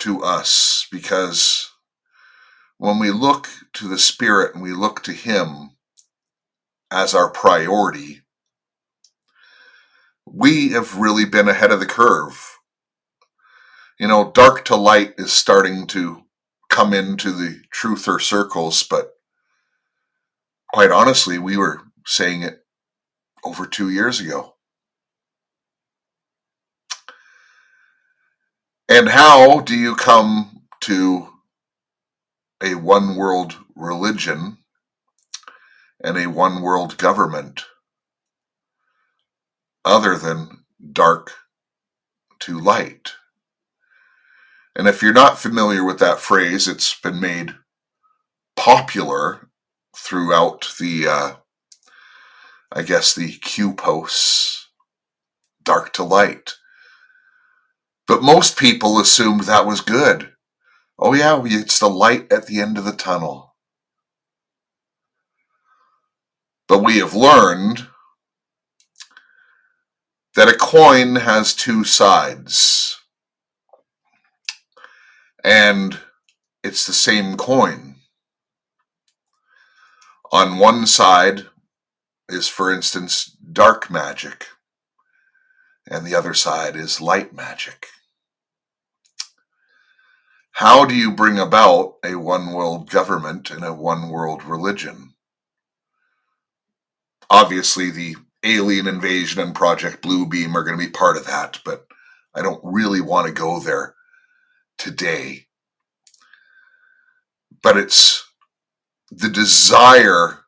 to 0.00 0.22
us 0.22 0.86
because 0.92 1.70
when 2.76 2.98
we 2.98 3.10
look 3.10 3.48
to 3.72 3.88
the 3.88 3.98
Spirit 3.98 4.54
and 4.54 4.62
we 4.62 4.74
look 4.74 5.02
to 5.04 5.12
Him 5.12 5.70
as 6.90 7.14
our 7.14 7.30
priority, 7.30 8.24
we 10.26 10.72
have 10.72 10.98
really 10.98 11.24
been 11.24 11.48
ahead 11.48 11.72
of 11.72 11.80
the 11.80 11.86
curve. 11.86 12.58
You 13.98 14.08
know, 14.08 14.30
dark 14.32 14.66
to 14.66 14.76
light 14.76 15.14
is 15.16 15.32
starting 15.32 15.86
to 15.86 16.25
come 16.76 16.92
into 16.92 17.32
the 17.32 17.58
truther 17.74 18.20
circles, 18.20 18.82
but 18.82 19.14
quite 20.74 20.90
honestly, 20.90 21.38
we 21.38 21.56
were 21.56 21.80
saying 22.04 22.42
it 22.42 22.66
over 23.46 23.64
two 23.64 23.88
years 23.88 24.20
ago. 24.20 24.56
And 28.90 29.08
how 29.08 29.60
do 29.60 29.74
you 29.74 29.96
come 29.96 30.64
to 30.82 31.28
a 32.62 32.74
one 32.74 33.16
world 33.16 33.56
religion 33.74 34.58
and 36.04 36.18
a 36.18 36.26
one 36.26 36.60
world 36.60 36.98
government 36.98 37.64
other 39.82 40.18
than 40.18 40.64
dark 40.92 41.32
to 42.40 42.60
light? 42.60 43.12
And 44.76 44.86
if 44.86 45.00
you're 45.00 45.14
not 45.14 45.38
familiar 45.38 45.82
with 45.82 45.98
that 46.00 46.20
phrase, 46.20 46.68
it's 46.68 47.00
been 47.00 47.18
made 47.18 47.54
popular 48.56 49.48
throughout 49.96 50.70
the, 50.78 51.08
uh, 51.08 51.32
I 52.70 52.82
guess, 52.82 53.14
the 53.14 53.32
Q 53.38 53.72
posts, 53.72 54.68
dark 55.64 55.94
to 55.94 56.04
light. 56.04 56.56
But 58.06 58.22
most 58.22 58.58
people 58.58 59.00
assumed 59.00 59.44
that 59.44 59.64
was 59.64 59.80
good. 59.80 60.32
Oh, 60.98 61.14
yeah, 61.14 61.42
it's 61.46 61.78
the 61.78 61.88
light 61.88 62.30
at 62.30 62.46
the 62.46 62.60
end 62.60 62.76
of 62.76 62.84
the 62.84 62.92
tunnel. 62.92 63.54
But 66.68 66.84
we 66.84 66.98
have 66.98 67.14
learned 67.14 67.86
that 70.34 70.50
a 70.50 70.54
coin 70.54 71.16
has 71.16 71.54
two 71.54 71.82
sides 71.82 72.98
and 75.46 76.00
it's 76.64 76.84
the 76.84 76.92
same 76.92 77.36
coin. 77.36 77.94
On 80.32 80.58
one 80.58 80.86
side 80.86 81.46
is, 82.28 82.48
for 82.48 82.74
instance, 82.74 83.36
dark 83.52 83.88
magic, 83.88 84.48
and 85.88 86.04
the 86.04 86.16
other 86.16 86.34
side 86.34 86.74
is 86.74 87.00
light 87.00 87.32
magic. 87.32 87.86
How 90.50 90.84
do 90.84 90.96
you 90.96 91.12
bring 91.12 91.38
about 91.38 91.94
a 92.04 92.16
one 92.16 92.52
world 92.52 92.90
government 92.90 93.52
and 93.52 93.64
a 93.64 93.72
one 93.72 94.08
world 94.08 94.42
religion? 94.42 95.14
Obviously, 97.30 97.92
the 97.92 98.16
alien 98.42 98.88
invasion 98.88 99.40
and 99.40 99.54
Project 99.54 100.02
Bluebeam 100.02 100.56
are 100.56 100.64
going 100.64 100.76
to 100.76 100.84
be 100.84 100.90
part 100.90 101.16
of 101.16 101.26
that, 101.26 101.60
but 101.64 101.86
I 102.34 102.42
don't 102.42 102.60
really 102.64 103.00
want 103.00 103.28
to 103.28 103.32
go 103.32 103.60
there 103.60 103.95
today. 104.78 105.46
But 107.62 107.76
it's 107.76 108.24
the 109.10 109.28
desire 109.28 110.44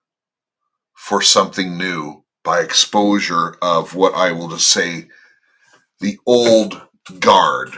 for 0.95 1.23
something 1.23 1.79
new 1.79 2.25
by 2.45 2.61
exposure 2.61 3.57
of 3.63 3.95
what 3.95 4.15
I 4.15 4.33
will 4.33 4.49
just 4.49 4.71
say 4.71 5.09
the 6.01 6.19
old 6.27 6.81
guard. 7.19 7.71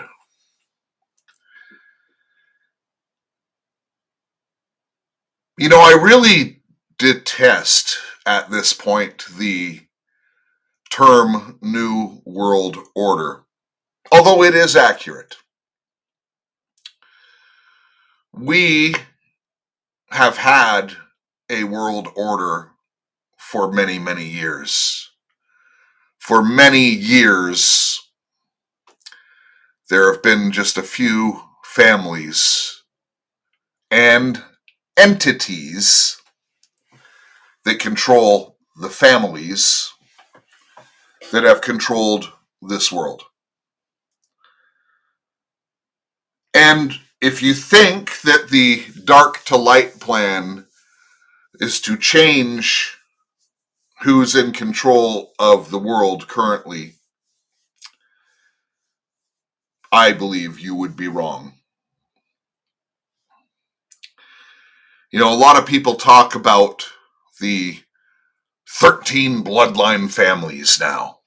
You 5.59 5.69
know, 5.69 5.81
I 5.81 5.99
really 6.01 6.63
detest 6.99 7.99
at 8.27 8.51
this 8.51 8.73
point 8.73 9.27
the 9.39 9.81
term 10.91 11.59
New 11.61 12.23
World 12.25 12.79
Order, 12.95 13.45
although 14.11 14.43
it 14.43 14.55
is 14.55 14.75
accurate 14.75 15.37
we 18.33 18.95
have 20.11 20.37
had 20.37 20.93
a 21.49 21.64
world 21.64 22.09
order 22.16 22.71
for 23.38 23.73
many, 23.73 23.99
many 23.99 24.25
years. 24.25 25.11
For 26.19 26.43
many 26.43 26.88
years, 26.88 27.99
there 29.88 30.12
have 30.12 30.23
been 30.23 30.53
just 30.53 30.79
a 30.79 30.83
few 30.83 31.40
families 31.64 32.83
and 33.90 34.43
entities 34.97 36.21
that 37.64 37.81
control 37.81 38.57
the 38.81 38.88
families 38.88 39.93
that 41.33 41.45
have 41.45 41.61
controlled 41.61 42.31
this 42.62 42.93
world. 42.93 43.23
And 46.55 46.99
if 47.20 47.42
you 47.42 47.52
think 47.54 48.20
that 48.22 48.48
the 48.50 48.85
dark 49.04 49.44
to 49.44 49.56
light 49.56 50.00
plan 50.00 50.66
is 51.61 51.80
to 51.83 51.96
change 51.96 52.96
who's 54.02 54.35
in 54.35 54.52
control 54.52 55.33
of 55.38 55.70
the 55.70 55.78
world 55.78 56.26
currently, 56.28 56.94
I 59.92 60.12
believe 60.12 60.61
you 60.61 60.74
would 60.74 60.96
be 60.96 61.09
wrong. 61.09 61.54
You 65.12 65.18
know, 65.18 65.33
a 65.33 65.37
lot 65.37 65.59
of 65.59 65.66
people 65.66 65.96
talk 65.96 66.35
about 66.35 66.88
the 67.40 67.80
13 68.68 69.42
bloodline 69.42 70.11
families 70.11 70.78
now. 70.80 71.18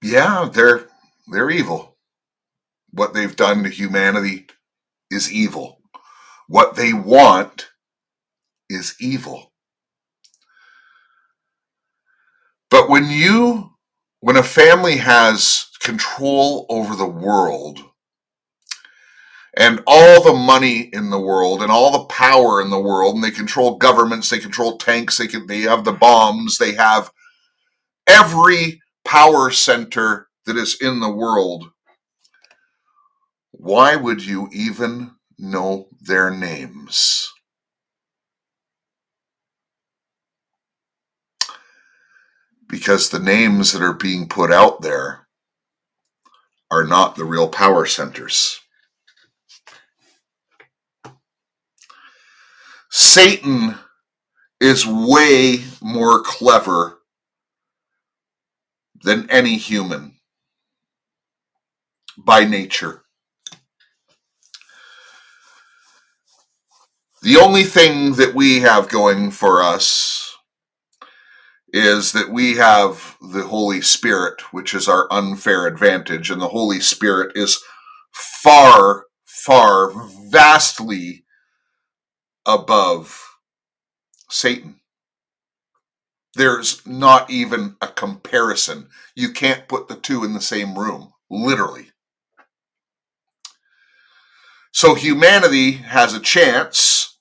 Yeah, 0.00 0.48
they're 0.52 0.88
they're 1.32 1.50
evil. 1.50 1.96
What 2.90 3.14
they've 3.14 3.34
done 3.34 3.62
to 3.64 3.68
humanity 3.68 4.46
is 5.10 5.32
evil. 5.32 5.80
What 6.48 6.76
they 6.76 6.92
want 6.92 7.70
is 8.68 8.94
evil. 9.00 9.52
But 12.70 12.88
when 12.88 13.10
you 13.10 13.70
when 14.20 14.36
a 14.36 14.42
family 14.42 14.96
has 14.98 15.66
control 15.80 16.66
over 16.68 16.94
the 16.94 17.06
world, 17.08 17.80
and 19.54 19.82
all 19.86 20.22
the 20.22 20.32
money 20.32 20.88
in 20.92 21.10
the 21.10 21.20
world 21.20 21.62
and 21.62 21.70
all 21.70 21.92
the 21.92 22.04
power 22.06 22.62
in 22.62 22.70
the 22.70 22.80
world 22.80 23.14
and 23.14 23.24
they 23.24 23.30
control 23.30 23.76
governments 23.76 24.30
they 24.30 24.38
control 24.38 24.78
tanks 24.78 25.18
they 25.18 25.26
can 25.26 25.46
they 25.46 25.60
have 25.60 25.84
the 25.84 25.92
bombs 25.92 26.56
they 26.56 26.72
have 26.72 27.10
every 28.06 28.80
power 29.04 29.50
center 29.50 30.28
that 30.46 30.56
is 30.56 30.76
in 30.80 31.00
the 31.00 31.10
world 31.10 31.70
why 33.52 33.94
would 33.94 34.24
you 34.24 34.48
even 34.52 35.12
know 35.38 35.88
their 36.00 36.30
names? 36.30 37.30
Because 42.68 43.10
the 43.10 43.18
names 43.18 43.72
that 43.72 43.82
are 43.82 43.92
being 43.92 44.28
put 44.28 44.50
out 44.50 44.80
there 44.80 45.28
are 46.70 46.84
not 46.84 47.14
the 47.14 47.24
real 47.24 47.48
power 47.48 47.84
centers. 47.84 48.58
Satan 52.90 53.76
is 54.60 54.86
way 54.86 55.62
more 55.82 56.22
clever 56.22 56.98
than 59.02 59.30
any 59.30 59.56
human 59.56 60.16
by 62.18 62.44
nature. 62.44 63.02
The 67.22 67.36
only 67.38 67.64
thing 67.64 68.14
that 68.14 68.34
we 68.34 68.60
have 68.60 68.88
going 68.88 69.30
for 69.30 69.62
us 69.62 70.36
is 71.72 72.12
that 72.12 72.30
we 72.30 72.56
have 72.56 73.16
the 73.20 73.44
Holy 73.44 73.80
Spirit, 73.82 74.52
which 74.52 74.74
is 74.74 74.88
our 74.88 75.08
unfair 75.12 75.66
advantage, 75.66 76.30
and 76.30 76.40
the 76.40 76.48
Holy 76.48 76.80
Spirit 76.80 77.36
is 77.36 77.62
far, 78.12 79.06
far, 79.26 79.92
vastly 80.30 81.24
above 82.46 83.20
Satan. 84.30 84.80
There's 86.34 86.86
not 86.86 87.30
even 87.30 87.76
a 87.82 87.88
comparison. 87.88 88.88
You 89.16 89.32
can't 89.32 89.68
put 89.68 89.88
the 89.88 89.96
two 89.96 90.24
in 90.24 90.34
the 90.34 90.42
same 90.42 90.78
room, 90.78 91.14
literally. 91.30 91.91
So 94.72 94.94
humanity 94.94 95.72
has 95.72 96.14
a 96.14 96.20
chance 96.20 97.18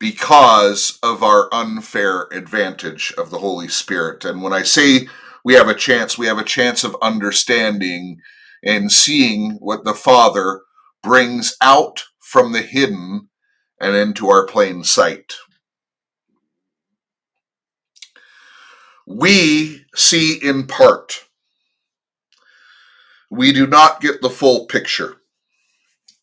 because 0.00 0.98
of 1.02 1.22
our 1.22 1.48
unfair 1.52 2.26
advantage 2.32 3.12
of 3.18 3.30
the 3.30 3.38
Holy 3.38 3.68
Spirit. 3.68 4.24
And 4.24 4.42
when 4.42 4.52
I 4.54 4.62
say 4.62 5.08
we 5.44 5.54
have 5.54 5.68
a 5.68 5.74
chance, 5.74 6.16
we 6.16 6.26
have 6.26 6.38
a 6.38 6.44
chance 6.44 6.84
of 6.84 6.96
understanding 7.02 8.18
and 8.64 8.90
seeing 8.90 9.52
what 9.60 9.84
the 9.84 9.94
Father 9.94 10.62
brings 11.02 11.54
out 11.60 12.04
from 12.18 12.52
the 12.52 12.62
hidden 12.62 13.28
and 13.80 13.94
into 13.94 14.28
our 14.28 14.46
plain 14.46 14.84
sight. 14.84 15.34
We 19.06 19.84
see 19.94 20.38
in 20.42 20.66
part. 20.66 21.24
We 23.30 23.52
do 23.52 23.66
not 23.66 24.00
get 24.00 24.22
the 24.22 24.30
full 24.30 24.66
picture. 24.66 25.16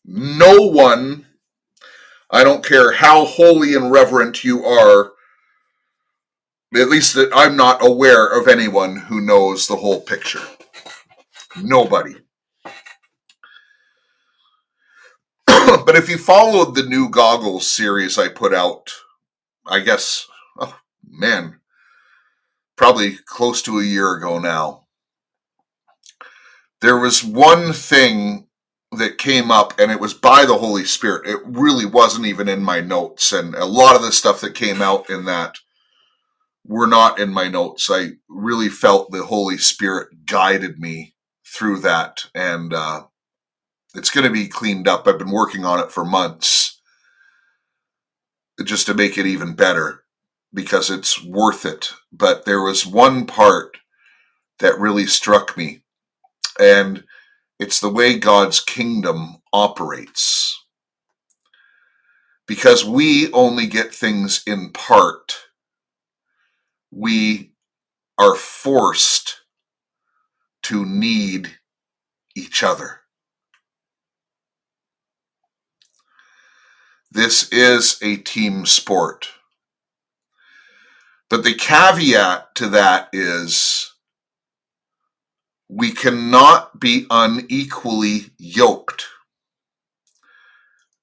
No 0.08 0.68
one, 0.68 1.26
I 2.30 2.44
don't 2.44 2.64
care 2.64 2.92
how 2.92 3.24
holy 3.24 3.74
and 3.74 3.90
reverent 3.90 4.44
you 4.44 4.64
are, 4.64 5.12
at 6.76 6.88
least 6.88 7.14
that 7.14 7.30
I'm 7.34 7.56
not 7.56 7.84
aware 7.84 8.26
of 8.26 8.46
anyone 8.46 8.96
who 8.96 9.20
knows 9.20 9.66
the 9.66 9.76
whole 9.76 10.00
picture. 10.00 10.42
Nobody. 11.60 12.14
but 15.46 15.96
if 15.96 16.08
you 16.08 16.18
followed 16.18 16.76
the 16.76 16.84
new 16.84 17.08
goggles 17.08 17.68
series 17.68 18.16
I 18.16 18.28
put 18.28 18.54
out, 18.54 18.92
I 19.66 19.80
guess, 19.80 20.28
oh, 20.60 20.78
man, 21.04 21.58
probably 22.76 23.18
close 23.26 23.60
to 23.62 23.80
a 23.80 23.84
year 23.84 24.14
ago 24.14 24.38
now, 24.38 24.86
there 26.80 26.98
was 26.98 27.24
one 27.24 27.72
thing 27.72 28.45
that 28.92 29.18
came 29.18 29.50
up, 29.50 29.78
and 29.78 29.90
it 29.90 30.00
was 30.00 30.14
by 30.14 30.44
the 30.46 30.58
Holy 30.58 30.84
Spirit. 30.84 31.28
It 31.28 31.40
really 31.44 31.86
wasn't 31.86 32.26
even 32.26 32.48
in 32.48 32.62
my 32.62 32.80
notes, 32.80 33.32
and 33.32 33.54
a 33.54 33.64
lot 33.64 33.96
of 33.96 34.02
the 34.02 34.12
stuff 34.12 34.40
that 34.40 34.54
came 34.54 34.80
out 34.80 35.10
in 35.10 35.24
that 35.24 35.56
were 36.66 36.86
not 36.86 37.18
in 37.18 37.32
my 37.32 37.48
notes. 37.48 37.88
I 37.90 38.12
really 38.28 38.68
felt 38.68 39.10
the 39.10 39.24
Holy 39.24 39.58
Spirit 39.58 40.26
guided 40.26 40.78
me 40.78 41.14
through 41.46 41.80
that, 41.80 42.26
and 42.34 42.72
uh, 42.72 43.04
it's 43.94 44.10
going 44.10 44.26
to 44.26 44.32
be 44.32 44.48
cleaned 44.48 44.88
up. 44.88 45.06
I've 45.06 45.18
been 45.18 45.30
working 45.32 45.64
on 45.64 45.80
it 45.80 45.90
for 45.90 46.04
months 46.04 46.80
just 48.64 48.86
to 48.86 48.94
make 48.94 49.18
it 49.18 49.26
even 49.26 49.54
better 49.54 50.04
because 50.54 50.90
it's 50.90 51.22
worth 51.24 51.66
it. 51.66 51.92
But 52.12 52.44
there 52.44 52.62
was 52.62 52.86
one 52.86 53.26
part 53.26 53.76
that 54.60 54.78
really 54.78 55.06
struck 55.06 55.56
me, 55.56 55.82
and 56.58 57.04
it's 57.58 57.80
the 57.80 57.90
way 57.90 58.18
God's 58.18 58.60
kingdom 58.60 59.36
operates. 59.52 60.64
Because 62.46 62.84
we 62.84 63.32
only 63.32 63.66
get 63.66 63.94
things 63.94 64.42
in 64.46 64.70
part, 64.70 65.36
we 66.90 67.52
are 68.18 68.36
forced 68.36 69.40
to 70.62 70.84
need 70.84 71.58
each 72.36 72.62
other. 72.62 73.00
This 77.10 77.50
is 77.50 77.98
a 78.02 78.16
team 78.18 78.66
sport. 78.66 79.28
But 81.30 81.44
the 81.44 81.54
caveat 81.54 82.54
to 82.56 82.68
that 82.68 83.08
is 83.12 83.95
we 85.76 85.92
cannot 85.92 86.80
be 86.80 87.06
unequally 87.10 88.30
yoked. 88.38 89.04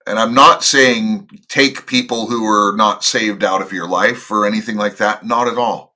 And 0.07 0.17
I'm 0.17 0.33
not 0.33 0.63
saying 0.63 1.29
take 1.47 1.85
people 1.85 2.25
who 2.25 2.43
are 2.45 2.75
not 2.75 3.03
saved 3.03 3.43
out 3.43 3.61
of 3.61 3.71
your 3.71 3.87
life 3.87 4.31
or 4.31 4.47
anything 4.47 4.75
like 4.75 4.97
that, 4.97 5.23
not 5.23 5.47
at 5.47 5.59
all. 5.59 5.95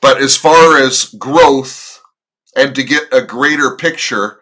But 0.00 0.22
as 0.22 0.36
far 0.36 0.80
as 0.80 1.06
growth 1.06 2.00
and 2.54 2.72
to 2.76 2.84
get 2.84 3.12
a 3.12 3.20
greater 3.20 3.74
picture, 3.74 4.38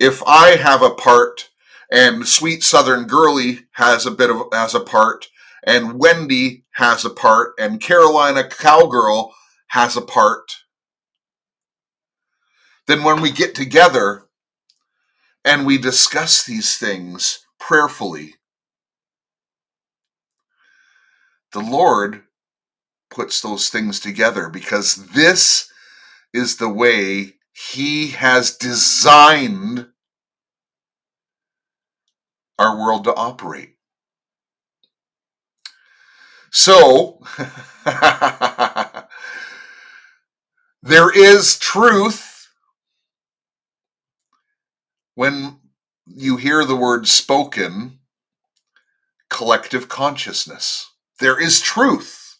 if 0.00 0.22
I 0.26 0.56
have 0.56 0.80
a 0.80 0.94
part 0.94 1.50
and 1.92 2.26
Sweet 2.26 2.64
Southern 2.64 3.06
Girlie 3.06 3.66
has 3.72 4.06
a 4.06 4.10
bit 4.10 4.30
of 4.30 4.44
has 4.52 4.74
a 4.74 4.80
part, 4.80 5.28
and 5.64 5.98
Wendy 5.98 6.64
has 6.76 7.04
a 7.04 7.10
part, 7.10 7.52
and 7.58 7.78
Carolina 7.78 8.48
Cowgirl 8.48 9.34
has 9.68 9.96
a 9.98 10.00
part. 10.00 10.65
Then 12.86 13.02
when 13.02 13.20
we 13.20 13.30
get 13.30 13.54
together 13.54 14.26
and 15.44 15.66
we 15.66 15.78
discuss 15.78 16.44
these 16.44 16.76
things 16.78 17.46
prayerfully, 17.58 18.34
the 21.52 21.60
Lord 21.60 22.22
puts 23.10 23.40
those 23.40 23.68
things 23.68 23.98
together 24.00 24.48
because 24.48 25.08
this 25.08 25.70
is 26.32 26.56
the 26.56 26.68
way 26.68 27.34
he 27.52 28.08
has 28.08 28.56
designed 28.56 29.86
our 32.58 32.76
world 32.78 33.04
to 33.04 33.14
operate. 33.14 33.74
So, 36.50 37.20
there 40.82 41.10
is 41.10 41.58
truth 41.58 42.35
when 45.16 45.56
you 46.06 46.36
hear 46.36 46.64
the 46.64 46.76
word 46.76 47.08
spoken, 47.08 47.98
collective 49.28 49.88
consciousness. 49.88 50.92
There 51.18 51.40
is 51.40 51.60
truth 51.60 52.36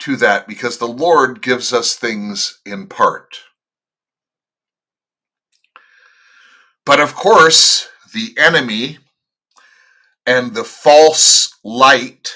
to 0.00 0.16
that 0.16 0.48
because 0.48 0.78
the 0.78 0.88
Lord 0.88 1.42
gives 1.42 1.72
us 1.72 1.94
things 1.94 2.60
in 2.64 2.86
part. 2.86 3.40
But 6.86 6.98
of 6.98 7.14
course, 7.14 7.88
the 8.14 8.34
enemy 8.38 8.98
and 10.24 10.54
the 10.54 10.64
false 10.64 11.54
light 11.62 12.34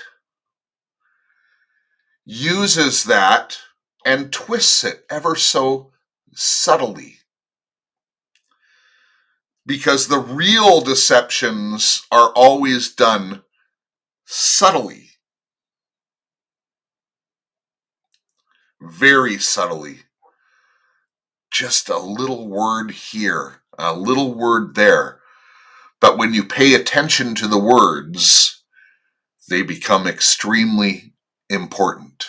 uses 2.26 3.04
that 3.04 3.56
and 4.04 4.30
twists 4.30 4.84
it 4.84 5.06
ever 5.08 5.34
so 5.34 5.92
subtly. 6.34 7.21
Because 9.66 10.08
the 10.08 10.18
real 10.18 10.80
deceptions 10.80 12.02
are 12.12 12.30
always 12.34 12.94
done 12.94 13.42
subtly, 14.26 15.10
very 18.80 19.38
subtly. 19.38 20.00
Just 21.52 21.88
a 21.88 21.98
little 21.98 22.48
word 22.48 22.92
here, 22.92 23.62
a 23.78 23.94
little 23.94 24.34
word 24.34 24.74
there. 24.74 25.20
But 26.00 26.18
when 26.18 26.34
you 26.34 26.44
pay 26.44 26.74
attention 26.74 27.34
to 27.36 27.48
the 27.48 27.58
words, 27.58 28.62
they 29.48 29.62
become 29.62 30.06
extremely 30.06 31.14
important. 31.50 32.26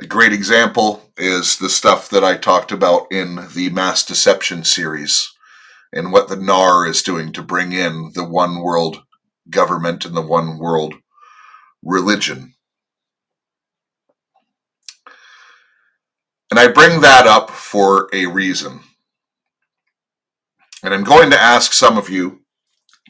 A 0.00 0.06
great 0.06 0.32
example 0.32 1.10
is 1.16 1.58
the 1.58 1.68
stuff 1.68 2.08
that 2.10 2.22
I 2.22 2.36
talked 2.36 2.70
about 2.70 3.10
in 3.10 3.48
the 3.52 3.68
Mass 3.70 4.04
Deception 4.04 4.62
series 4.62 5.32
and 5.92 6.12
what 6.12 6.28
the 6.28 6.36
NAR 6.36 6.86
is 6.86 7.02
doing 7.02 7.32
to 7.32 7.42
bring 7.42 7.72
in 7.72 8.12
the 8.14 8.22
one 8.22 8.60
world 8.60 9.02
government 9.50 10.04
and 10.04 10.16
the 10.16 10.22
one 10.22 10.56
world 10.56 10.94
religion. 11.82 12.54
And 16.52 16.60
I 16.60 16.68
bring 16.68 17.00
that 17.00 17.26
up 17.26 17.50
for 17.50 18.08
a 18.12 18.26
reason. 18.26 18.80
And 20.84 20.94
I'm 20.94 21.02
going 21.02 21.30
to 21.30 21.40
ask 21.40 21.72
some 21.72 21.98
of 21.98 22.08
you 22.08 22.42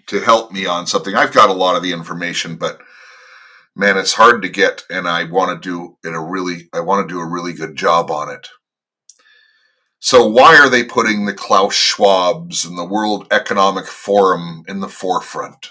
to 0.07 0.21
help 0.21 0.53
me 0.53 0.65
on 0.65 0.87
something. 0.87 1.15
I've 1.15 1.35
got 1.35 1.51
a 1.51 1.53
lot 1.53 1.77
of 1.77 1.83
the 1.83 1.93
information, 1.93 2.57
but 2.57 2.81
man, 3.79 3.97
it's 3.97 4.15
hard 4.15 4.43
to 4.43 4.49
get, 4.49 4.83
and 4.91 5.09
I 5.09 5.25
want 5.25 5.63
to 5.63 5.69
do 5.69 5.97
it 6.05 6.13
a 6.13 6.21
really, 6.21 6.69
I 6.75 6.81
want 6.81 7.09
to 7.09 7.15
do 7.15 7.21
a 7.21 7.27
really 7.27 7.53
good 7.53 7.77
job 7.77 8.11
on 8.11 8.29
it. 8.29 8.49
So 10.01 10.27
why 10.27 10.59
are 10.59 10.69
they 10.69 10.85
putting 10.85 11.25
the 11.25 11.33
Klaus 11.33 11.75
Schwabs 11.75 12.67
and 12.67 12.77
the 12.77 12.85
World 12.85 13.29
Economic 13.31 13.87
Forum 13.87 14.65
in 14.69 14.81
the 14.81 14.89
forefront? 14.89 15.71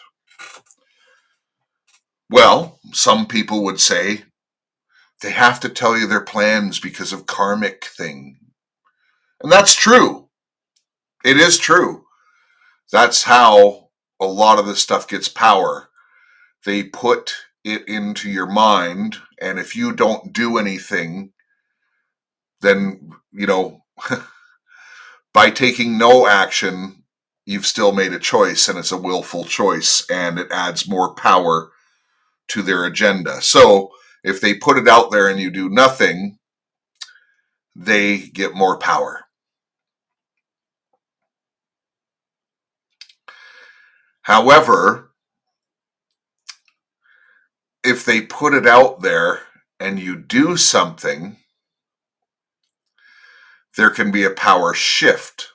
Well, 2.29 2.79
some 2.93 3.27
people 3.27 3.63
would 3.65 3.79
say 3.79 4.23
they 5.21 5.31
have 5.31 5.59
to 5.61 5.69
tell 5.69 5.97
you 5.97 6.07
their 6.07 6.23
plans 6.23 6.79
because 6.79 7.11
of 7.11 7.25
karmic 7.25 7.85
thing. 7.85 8.37
And 9.41 9.51
that's 9.51 9.75
true. 9.75 10.29
It 11.25 11.37
is 11.37 11.57
true. 11.57 12.05
That's 12.91 13.23
how 13.23 13.89
a 14.19 14.25
lot 14.25 14.59
of 14.59 14.65
this 14.65 14.81
stuff 14.81 15.07
gets 15.07 15.27
power. 15.27 15.89
They 16.65 16.83
put 16.83 17.33
it 17.67 17.87
into 17.87 18.29
your 18.29 18.47
mind. 18.47 19.17
And 19.39 19.59
if 19.59 19.75
you 19.75 19.93
don't 19.93 20.33
do 20.33 20.57
anything, 20.57 21.33
then, 22.61 23.11
you 23.31 23.45
know, 23.45 23.83
by 25.33 25.51
taking 25.51 25.97
no 25.97 26.27
action, 26.27 27.03
you've 27.45 27.65
still 27.65 27.91
made 27.91 28.13
a 28.13 28.19
choice 28.19 28.67
and 28.67 28.79
it's 28.79 28.91
a 28.91 28.97
willful 28.97 29.45
choice 29.45 30.05
and 30.09 30.39
it 30.39 30.47
adds 30.51 30.87
more 30.87 31.13
power 31.13 31.71
to 32.49 32.61
their 32.61 32.85
agenda. 32.85 33.41
So 33.41 33.91
if 34.23 34.41
they 34.41 34.53
put 34.53 34.77
it 34.77 34.87
out 34.87 35.11
there 35.11 35.29
and 35.29 35.39
you 35.39 35.51
do 35.51 35.69
nothing, 35.69 36.39
they 37.75 38.17
get 38.17 38.55
more 38.55 38.77
power. 38.77 39.25
However, 44.23 45.06
if 47.87 48.03
they 48.03 48.19
put 48.19 48.53
it 48.53 48.67
out 48.67 49.01
there 49.01 49.43
and 49.79 49.97
you 49.97 50.17
do 50.17 50.57
something, 50.57 51.37
there 53.77 53.89
can 53.89 54.11
be 54.11 54.25
a 54.25 54.29
power 54.29 54.73
shift. 54.73 55.47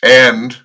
And 0.00 0.58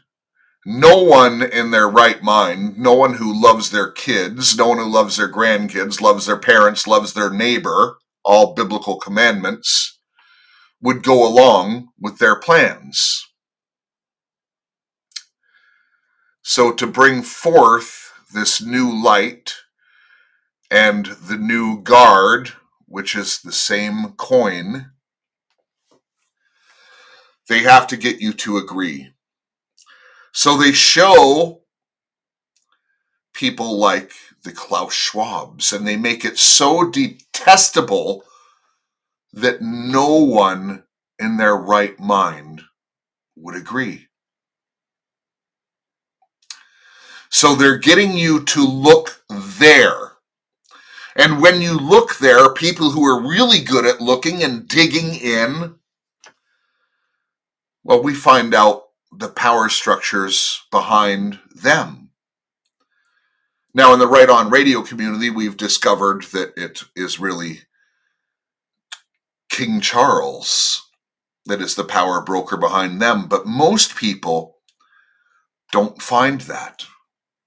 no 0.63 1.01
one 1.01 1.41
in 1.41 1.71
their 1.71 1.89
right 1.89 2.21
mind, 2.21 2.77
no 2.77 2.93
one 2.93 3.15
who 3.15 3.41
loves 3.41 3.71
their 3.71 3.89
kids, 3.89 4.55
no 4.55 4.67
one 4.67 4.77
who 4.77 4.89
loves 4.89 5.17
their 5.17 5.31
grandkids, 5.31 5.99
loves 5.99 6.27
their 6.27 6.37
parents, 6.37 6.85
loves 6.85 7.13
their 7.13 7.31
neighbor, 7.31 7.97
all 8.23 8.53
biblical 8.53 8.99
commandments, 8.99 9.97
would 10.81 11.01
go 11.01 11.27
along 11.27 11.87
with 11.99 12.19
their 12.19 12.35
plans. 12.35 13.25
So 16.43 16.71
to 16.73 16.85
bring 16.85 17.23
forth 17.23 18.06
this 18.33 18.61
new 18.61 18.91
light 18.91 19.55
and 20.69 21.05
the 21.05 21.37
new 21.37 21.81
guard, 21.81 22.53
which 22.85 23.15
is 23.15 23.39
the 23.39 23.51
same 23.51 24.13
coin, 24.17 24.91
they 27.47 27.59
have 27.59 27.87
to 27.87 27.97
get 27.97 28.19
you 28.19 28.33
to 28.33 28.57
agree. 28.57 29.13
So 30.33 30.57
they 30.57 30.71
show 30.71 31.61
people 33.33 33.77
like 33.77 34.11
the 34.43 34.51
Klaus 34.51 34.93
Schwabs, 34.93 35.71
and 35.71 35.87
they 35.87 35.97
make 35.97 36.25
it 36.25 36.37
so 36.37 36.89
detestable 36.89 38.23
that 39.33 39.61
no 39.61 40.15
one 40.15 40.83
in 41.19 41.37
their 41.37 41.55
right 41.55 41.99
mind 41.99 42.63
would 43.35 43.55
agree. 43.55 44.06
So 47.37 47.53
they're 47.53 47.77
getting 47.77 48.17
you 48.17 48.43
to 48.45 48.65
look 48.65 49.21
there. 49.29 50.13
And 51.15 51.39
when 51.39 51.61
you 51.61 51.77
look 51.77 52.17
there, 52.17 52.51
people 52.51 52.89
who 52.89 53.05
are 53.05 53.29
really 53.29 53.59
good 53.63 53.85
at 53.85 54.01
looking 54.01 54.41
and 54.41 54.67
digging 54.67 55.13
in, 55.13 55.75
well, 57.83 58.01
we 58.01 58.15
find 58.15 58.55
out 58.55 58.85
the 59.15 59.29
power 59.29 59.69
structures 59.69 60.63
behind 60.71 61.37
them. 61.53 62.09
Now, 63.71 63.93
in 63.93 63.99
the 63.99 64.07
Right 64.07 64.31
On 64.31 64.49
radio 64.49 64.81
community, 64.81 65.29
we've 65.29 65.57
discovered 65.57 66.23
that 66.33 66.53
it 66.57 66.85
is 66.95 67.19
really 67.19 67.59
King 69.51 69.79
Charles 69.79 70.89
that 71.45 71.61
is 71.61 71.75
the 71.75 71.83
power 71.83 72.19
broker 72.19 72.57
behind 72.57 72.99
them. 72.99 73.27
But 73.27 73.45
most 73.45 73.95
people 73.95 74.57
don't 75.71 76.01
find 76.01 76.41
that 76.41 76.87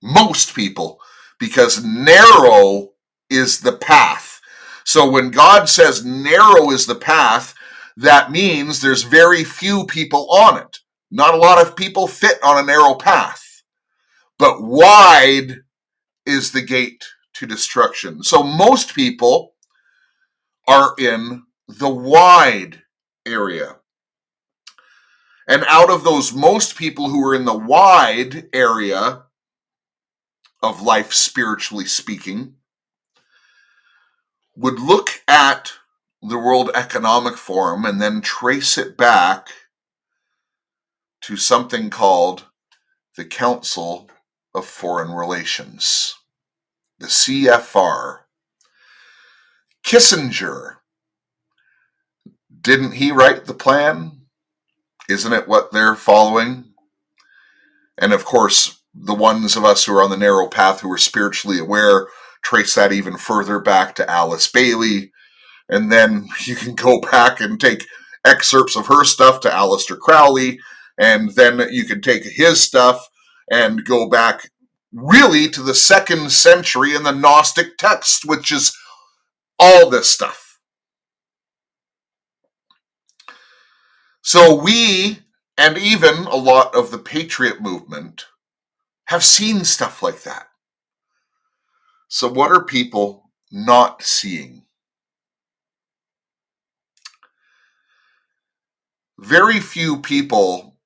most 0.02 0.54
people, 0.54 0.98
because 1.38 1.84
narrow 1.84 2.90
is 3.28 3.60
the 3.60 3.76
path. 3.76 4.40
So 4.84 5.08
when 5.08 5.30
God 5.30 5.68
says 5.68 6.04
narrow 6.04 6.70
is 6.70 6.86
the 6.86 6.94
path, 6.94 7.54
that 7.96 8.30
means 8.30 8.80
there's 8.80 9.02
very 9.02 9.44
few 9.44 9.84
people 9.86 10.30
on 10.30 10.58
it. 10.58 10.78
Not 11.10 11.34
a 11.34 11.38
lot 11.38 11.60
of 11.60 11.76
people 11.76 12.06
fit 12.06 12.38
on 12.42 12.62
a 12.62 12.66
narrow 12.66 12.94
path, 12.94 13.62
but 14.38 14.62
wide 14.62 15.56
is 16.24 16.52
the 16.52 16.62
gate 16.62 17.04
to 17.34 17.46
destruction. 17.46 18.22
So 18.22 18.42
most 18.42 18.94
people 18.94 19.54
are 20.68 20.94
in 20.98 21.42
the 21.68 21.88
wide 21.88 22.82
area. 23.26 23.76
And 25.48 25.64
out 25.68 25.90
of 25.90 26.04
those 26.04 26.32
most 26.32 26.76
people 26.76 27.08
who 27.08 27.26
are 27.26 27.34
in 27.34 27.44
the 27.44 27.58
wide 27.58 28.48
area, 28.52 29.24
of 30.62 30.82
life, 30.82 31.12
spiritually 31.12 31.86
speaking, 31.86 32.54
would 34.56 34.78
look 34.78 35.22
at 35.26 35.72
the 36.22 36.38
World 36.38 36.70
Economic 36.74 37.36
Forum 37.36 37.84
and 37.84 38.00
then 38.00 38.20
trace 38.20 38.76
it 38.76 38.96
back 38.96 39.48
to 41.22 41.36
something 41.36 41.88
called 41.90 42.46
the 43.16 43.24
Council 43.24 44.10
of 44.54 44.66
Foreign 44.66 45.12
Relations, 45.12 46.14
the 46.98 47.06
CFR. 47.06 48.20
Kissinger, 49.84 50.76
didn't 52.60 52.92
he 52.92 53.12
write 53.12 53.46
the 53.46 53.54
plan? 53.54 54.22
Isn't 55.08 55.32
it 55.32 55.48
what 55.48 55.72
they're 55.72 55.96
following? 55.96 56.74
And 57.96 58.12
of 58.12 58.24
course, 58.24 58.79
the 58.94 59.14
ones 59.14 59.56
of 59.56 59.64
us 59.64 59.84
who 59.84 59.96
are 59.96 60.02
on 60.02 60.10
the 60.10 60.16
narrow 60.16 60.48
path 60.48 60.80
who 60.80 60.90
are 60.92 60.98
spiritually 60.98 61.58
aware 61.58 62.08
trace 62.42 62.74
that 62.74 62.92
even 62.92 63.16
further 63.16 63.58
back 63.58 63.94
to 63.94 64.10
Alice 64.10 64.50
Bailey. 64.50 65.12
And 65.68 65.90
then 65.90 66.28
you 66.46 66.56
can 66.56 66.74
go 66.74 67.00
back 67.00 67.40
and 67.40 67.60
take 67.60 67.86
excerpts 68.24 68.76
of 68.76 68.86
her 68.86 69.04
stuff 69.04 69.40
to 69.40 69.48
Aleister 69.48 69.98
Crowley. 69.98 70.58
And 70.98 71.30
then 71.34 71.60
you 71.70 71.84
can 71.84 72.02
take 72.02 72.24
his 72.24 72.60
stuff 72.60 73.08
and 73.50 73.84
go 73.84 74.08
back 74.08 74.50
really 74.92 75.48
to 75.48 75.62
the 75.62 75.74
second 75.74 76.30
century 76.30 76.94
in 76.94 77.04
the 77.04 77.12
Gnostic 77.12 77.78
text, 77.78 78.24
which 78.24 78.52
is 78.52 78.76
all 79.58 79.88
this 79.88 80.10
stuff. 80.10 80.58
So 84.22 84.54
we, 84.54 85.20
and 85.56 85.78
even 85.78 86.14
a 86.26 86.36
lot 86.36 86.74
of 86.74 86.90
the 86.90 86.98
patriot 86.98 87.60
movement, 87.60 88.26
have 89.10 89.24
seen 89.24 89.64
stuff 89.64 90.04
like 90.04 90.22
that. 90.22 90.46
So, 92.06 92.28
what 92.28 92.52
are 92.52 92.64
people 92.64 93.32
not 93.50 94.04
seeing? 94.04 94.62
Very 99.18 99.58
few 99.58 100.00
people 100.00 100.76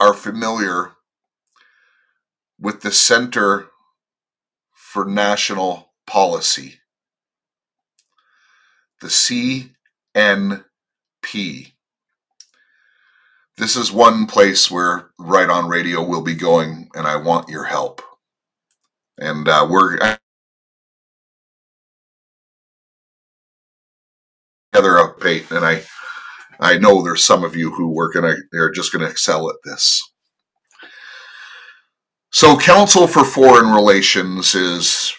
are 0.00 0.12
familiar 0.12 0.90
with 2.58 2.80
the 2.80 2.90
Center 2.90 3.68
for 4.74 5.04
National 5.04 5.92
Policy, 6.04 6.80
the 9.00 9.06
CNP. 9.06 9.74
This 13.58 13.74
is 13.74 13.90
one 13.92 14.26
place 14.26 14.70
where 14.70 15.10
Right 15.18 15.50
on 15.50 15.68
Radio 15.68 16.00
will 16.02 16.22
be 16.22 16.36
going, 16.36 16.88
and 16.94 17.08
I 17.08 17.16
want 17.16 17.48
your 17.48 17.64
help. 17.64 18.00
And 19.18 19.48
uh, 19.48 19.66
we're 19.68 19.98
together 24.72 24.98
up, 24.98 25.18
update, 25.18 25.50
and 25.50 25.66
I 25.66 25.82
I 26.60 26.78
know 26.78 27.02
there's 27.02 27.24
some 27.24 27.42
of 27.42 27.56
you 27.56 27.72
who 27.72 27.98
are 28.00 28.12
gonna 28.12 28.36
they're 28.52 28.70
just 28.70 28.92
gonna 28.92 29.06
excel 29.08 29.50
at 29.50 29.56
this. 29.64 30.02
So, 32.30 32.56
Council 32.56 33.08
for 33.08 33.24
Foreign 33.24 33.72
Relations 33.74 34.54
is 34.54 35.12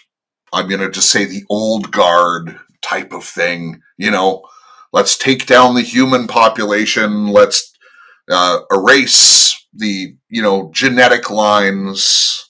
I'm 0.52 0.66
gonna 0.68 0.90
just 0.90 1.10
say 1.10 1.26
the 1.26 1.44
old 1.50 1.90
guard 1.92 2.58
type 2.80 3.12
of 3.12 3.22
thing. 3.24 3.82
You 3.98 4.10
know, 4.10 4.42
let's 4.94 5.18
take 5.18 5.44
down 5.46 5.74
the 5.74 5.82
human 5.82 6.26
population. 6.26 7.28
Let's 7.28 7.70
uh, 8.30 8.60
erase 8.72 9.66
the 9.74 10.16
you 10.28 10.42
know 10.42 10.70
genetic 10.72 11.30
lines. 11.30 12.48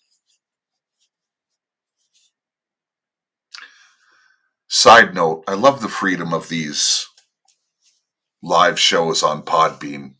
Side 4.69 5.15
note: 5.15 5.45
I 5.49 5.55
love 5.55 5.81
the 5.83 5.89
freedom 5.89 6.33
of 6.35 6.49
these 6.49 7.07
live 8.43 8.79
shows 8.79 9.23
on 9.23 9.43
Podbean. 9.43 10.15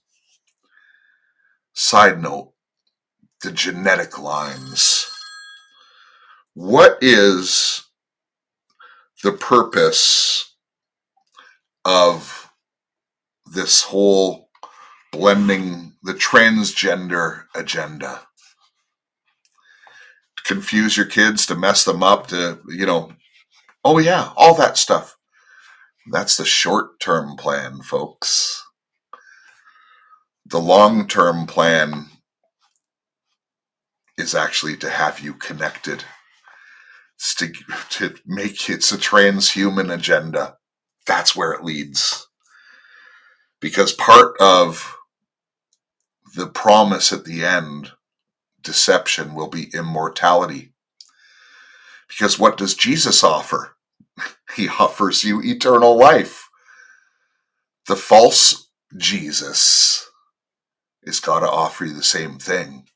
Side 1.75 2.23
note: 2.23 2.53
the 3.43 3.53
genetic 3.53 4.19
lines. 4.19 5.07
What 6.55 6.99
is 7.01 7.85
the 9.23 9.33
purpose 9.33 10.55
of 11.85 12.51
this 13.53 13.83
whole 13.83 14.50
blending 15.13 15.95
the 16.03 16.15
transgender 16.15 17.45
agenda. 17.55 18.23
To 20.37 20.43
confuse 20.45 20.97
your 20.97 21.07
kids, 21.07 21.47
to 21.47 21.55
mess 21.55 21.85
them 21.85 22.03
up, 22.03 22.29
to, 22.29 22.61
you 22.69 22.87
know, 22.87 23.13
oh 23.85 23.99
yeah, 23.99 24.33
all 24.37 24.55
that 24.57 24.77
stuff. 24.77 25.17
That's 26.11 26.37
the 26.37 26.45
short 26.45 26.99
term 27.01 27.37
plan, 27.37 27.83
folks. 27.83 28.65
The 30.47 30.61
long 30.61 31.07
term 31.07 31.47
plan 31.47 32.07
is 34.19 34.35
actually 34.35 34.77
to 34.79 34.91
have 34.91 35.21
you 35.21 35.35
connected. 35.35 36.05
It's 37.17 37.35
to, 37.37 37.53
to 37.91 38.15
make 38.27 38.69
it's 38.69 38.93
a 38.93 38.97
transhuman 38.97 39.93
agenda. 39.93 40.57
That's 41.07 41.37
where 41.37 41.53
it 41.53 41.65
leads. 41.65 42.27
Because 43.61 43.93
part 43.93 44.35
of 44.41 44.97
the 46.35 46.47
promise 46.47 47.13
at 47.13 47.25
the 47.25 47.45
end, 47.45 47.93
deception, 48.63 49.35
will 49.35 49.49
be 49.49 49.71
immortality. 49.75 50.73
Because 52.09 52.39
what 52.39 52.57
does 52.57 52.75
Jesus 52.75 53.25
offer? 53.25 53.77
He 54.57 54.69
offers 54.69 55.25
you 55.25 55.41
eternal 55.43 55.97
life. 55.97 56.49
The 57.87 57.97
false 57.97 58.69
Jesus 58.97 60.09
is 61.05 61.21
got 61.21 61.41
to 61.41 61.51
offer 61.51 61.85
you 61.87 61.95
the 61.95 62.03
same 62.03 62.39
thing. 62.39 62.87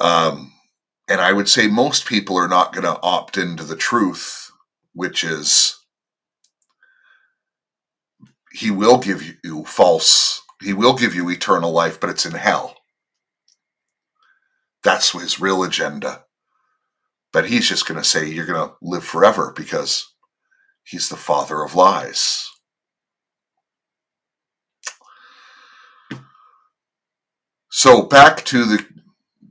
Um, 0.00 0.52
and 1.08 1.20
I 1.20 1.32
would 1.32 1.48
say 1.48 1.68
most 1.68 2.06
people 2.06 2.38
are 2.38 2.48
not 2.48 2.72
going 2.72 2.84
to 2.84 3.00
opt 3.02 3.36
into 3.38 3.64
the 3.64 3.76
truth, 3.76 4.50
which 4.94 5.24
is 5.24 5.78
he 8.52 8.70
will 8.70 8.98
give 8.98 9.22
you 9.44 9.64
false 9.64 10.42
he 10.62 10.72
will 10.72 10.94
give 10.94 11.14
you 11.14 11.30
eternal 11.30 11.72
life, 11.72 12.00
but 12.00 12.10
it's 12.10 12.26
in 12.26 12.32
hell. 12.32 12.76
That's 14.82 15.12
his 15.12 15.40
real 15.40 15.62
agenda. 15.62 16.24
But 17.32 17.48
he's 17.48 17.68
just 17.68 17.86
going 17.88 17.98
to 17.98 18.08
say 18.08 18.28
you're 18.28 18.46
going 18.46 18.68
to 18.68 18.74
live 18.80 19.04
forever 19.04 19.52
because 19.56 20.06
he's 20.84 21.08
the 21.08 21.16
father 21.16 21.62
of 21.62 21.74
lies. 21.74 22.48
So 27.70 28.02
back 28.02 28.44
to 28.46 28.64
the 28.64 28.86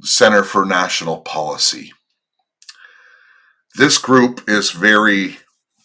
Center 0.02 0.44
for 0.44 0.66
National 0.66 1.18
Policy. 1.22 1.92
This 3.76 3.98
group 3.98 4.48
is 4.48 4.72
very 4.72 5.38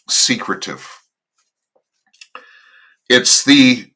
secretive. 0.09 0.89
It's 3.09 3.45
the 3.45 3.88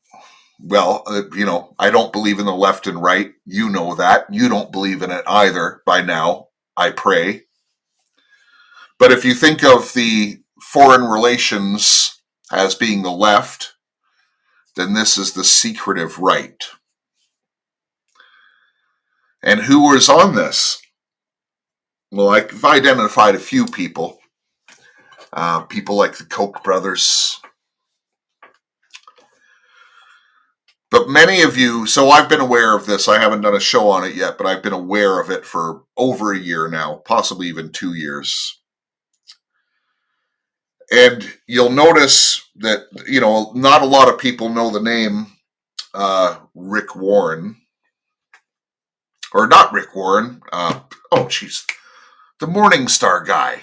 well, 0.63 1.03
uh, 1.07 1.23
you 1.35 1.45
know, 1.45 1.75
I 1.79 1.91
don't 1.91 2.13
believe 2.13 2.39
in 2.39 2.47
the 2.47 2.55
left 2.55 2.87
and 2.87 3.03
right. 3.03 3.33
You 3.45 3.69
know 3.69 3.95
that. 3.97 4.27
You 4.33 4.49
don't 4.49 4.73
believe 4.73 5.03
in 5.03 5.11
it 5.11 5.25
either 5.27 5.83
by 5.85 6.03
now, 6.03 6.49
I 6.77 6.91
pray. 6.91 7.43
But 8.99 9.11
if 9.13 9.25
you 9.25 9.35
think 9.35 9.65
of 9.65 9.93
the 9.93 10.41
foreign 10.61 11.05
relations 11.05 12.23
as 12.53 12.75
being 12.75 13.03
the 13.03 13.11
left, 13.11 13.75
then 14.77 14.95
this 14.95 15.19
is 15.19 15.33
the 15.33 15.45
secretive 15.45 16.19
right. 16.19 16.65
And 19.43 19.61
who 19.61 19.91
was 19.91 20.09
on 20.09 20.37
this? 20.37 20.81
Well, 22.13 22.29
I've 22.29 22.65
identified 22.65 23.35
a 23.35 23.41
few 23.41 23.67
people. 23.67 24.21
Uh, 25.33 25.63
people 25.63 25.97
like 25.97 26.17
the 26.17 26.25
Koch 26.25 26.63
brothers, 26.63 27.41
But 30.93 31.09
many 31.09 31.41
of 31.41 31.57
you, 31.57 31.87
so 31.87 32.11
I've 32.11 32.29
been 32.29 32.43
aware 32.43 32.77
of 32.77 32.85
this. 32.85 33.09
I 33.09 33.19
haven't 33.19 33.41
done 33.41 33.57
a 33.57 33.61
show 33.61 33.89
on 33.89 34.05
it 34.05 34.15
yet, 34.15 34.37
but 34.37 34.47
I've 34.47 34.63
been 34.63 34.75
aware 34.75 35.19
of 35.19 35.31
it 35.31 35.47
for 35.47 35.85
over 35.97 36.33
a 36.35 36.39
year 36.39 36.69
now, 36.69 36.97
possibly 37.07 37.49
even 37.49 37.73
two 37.73 37.95
years. 37.95 38.61
And 40.93 41.27
you'll 41.47 41.71
notice 41.71 42.47
that, 42.57 42.89
you 43.09 43.23
know, 43.23 43.53
not 43.55 43.81
a 43.81 43.87
lot 43.87 44.11
of 44.11 44.19
people 44.19 44.51
know 44.51 44.69
the 44.69 44.83
name 44.83 45.29
uh, 45.95 46.37
Rick 46.55 46.95
Warren. 46.95 47.57
Or 49.33 49.47
not 49.47 49.73
Rick 49.73 49.97
Warren. 49.97 50.43
Uh, 50.53 50.81
oh, 51.11 51.25
jeez. 51.25 51.65
The 52.39 52.47
Morning 52.47 52.87
Star 52.87 53.25
guy. 53.25 53.61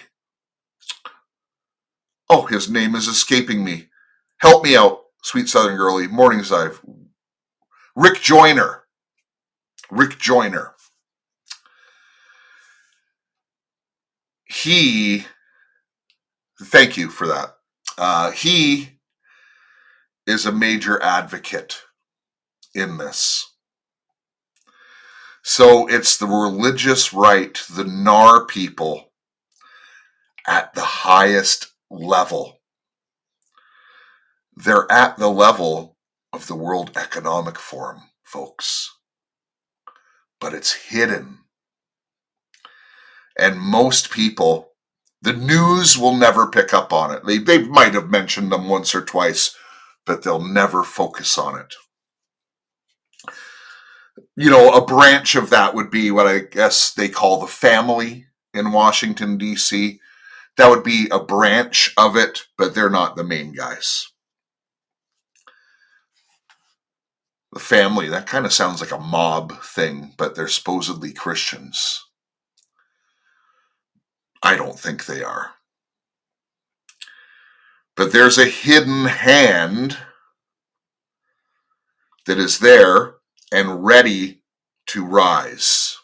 Oh, 2.27 2.47
his 2.47 2.71
name 2.71 2.95
is 2.95 3.07
escaping 3.07 3.63
me. 3.63 3.89
Help 4.39 4.63
me 4.63 4.75
out, 4.75 5.01
sweet 5.21 5.47
Southern 5.47 5.77
girlie. 5.77 6.07
Morningside. 6.07 6.71
Rick 7.95 8.21
Joyner. 8.21 8.83
Rick 9.91 10.19
Joyner. 10.19 10.73
He, 14.45 15.25
thank 16.61 16.97
you 16.97 17.09
for 17.09 17.27
that. 17.27 17.55
Uh, 17.97 18.31
he 18.31 18.99
is 20.25 20.45
a 20.45 20.51
major 20.51 21.01
advocate 21.01 21.81
in 22.73 22.97
this. 22.97 23.45
So 25.43 25.87
it's 25.87 26.17
the 26.17 26.27
religious 26.27 27.13
right, 27.13 27.59
the 27.71 27.83
NAR 27.83 28.45
people 28.45 29.11
at 30.47 30.73
the 30.73 30.83
highest 30.83 31.67
level. 31.89 32.59
They're 34.55 34.91
at 34.91 35.17
the 35.17 35.29
level 35.29 35.97
of 36.33 36.47
the 36.47 36.55
World 36.55 36.91
Economic 36.95 37.57
Forum, 37.57 38.01
folks. 38.23 38.95
But 40.39 40.53
it's 40.53 40.73
hidden. 40.73 41.39
And 43.37 43.59
most 43.59 44.11
people, 44.11 44.71
the 45.21 45.33
news 45.33 45.97
will 45.97 46.15
never 46.15 46.47
pick 46.47 46.73
up 46.73 46.93
on 46.93 47.13
it. 47.13 47.25
They, 47.25 47.37
they 47.37 47.63
might 47.63 47.93
have 47.93 48.09
mentioned 48.09 48.51
them 48.51 48.69
once 48.69 48.93
or 48.93 49.01
twice, 49.01 49.55
but 50.05 50.23
they'll 50.23 50.43
never 50.43 50.83
focus 50.83 51.37
on 51.37 51.59
it. 51.59 51.73
You 54.35 54.49
know, 54.49 54.73
a 54.73 54.85
branch 54.85 55.35
of 55.35 55.49
that 55.49 55.73
would 55.73 55.91
be 55.91 56.11
what 56.11 56.27
I 56.27 56.39
guess 56.39 56.93
they 56.93 57.09
call 57.09 57.39
the 57.39 57.47
family 57.47 58.27
in 58.53 58.71
Washington, 58.71 59.37
D.C. 59.37 59.99
That 60.57 60.69
would 60.69 60.83
be 60.83 61.07
a 61.11 61.19
branch 61.19 61.93
of 61.97 62.15
it, 62.15 62.43
but 62.57 62.73
they're 62.73 62.89
not 62.89 63.15
the 63.15 63.23
main 63.23 63.53
guys. 63.53 64.07
The 67.51 67.59
family, 67.59 68.09
that 68.09 68.27
kind 68.27 68.45
of 68.45 68.53
sounds 68.53 68.79
like 68.79 68.91
a 68.91 68.99
mob 68.99 69.61
thing, 69.63 70.13
but 70.17 70.35
they're 70.35 70.47
supposedly 70.47 71.11
Christians. 71.11 72.05
I 74.43 74.55
don't 74.55 74.79
think 74.79 75.05
they 75.05 75.23
are. 75.23 75.51
But 77.95 78.13
there's 78.13 78.37
a 78.37 78.45
hidden 78.45 79.05
hand 79.05 79.97
that 82.25 82.37
is 82.37 82.59
there 82.59 83.15
and 83.51 83.83
ready 83.83 84.43
to 84.87 85.03
rise. 85.03 85.97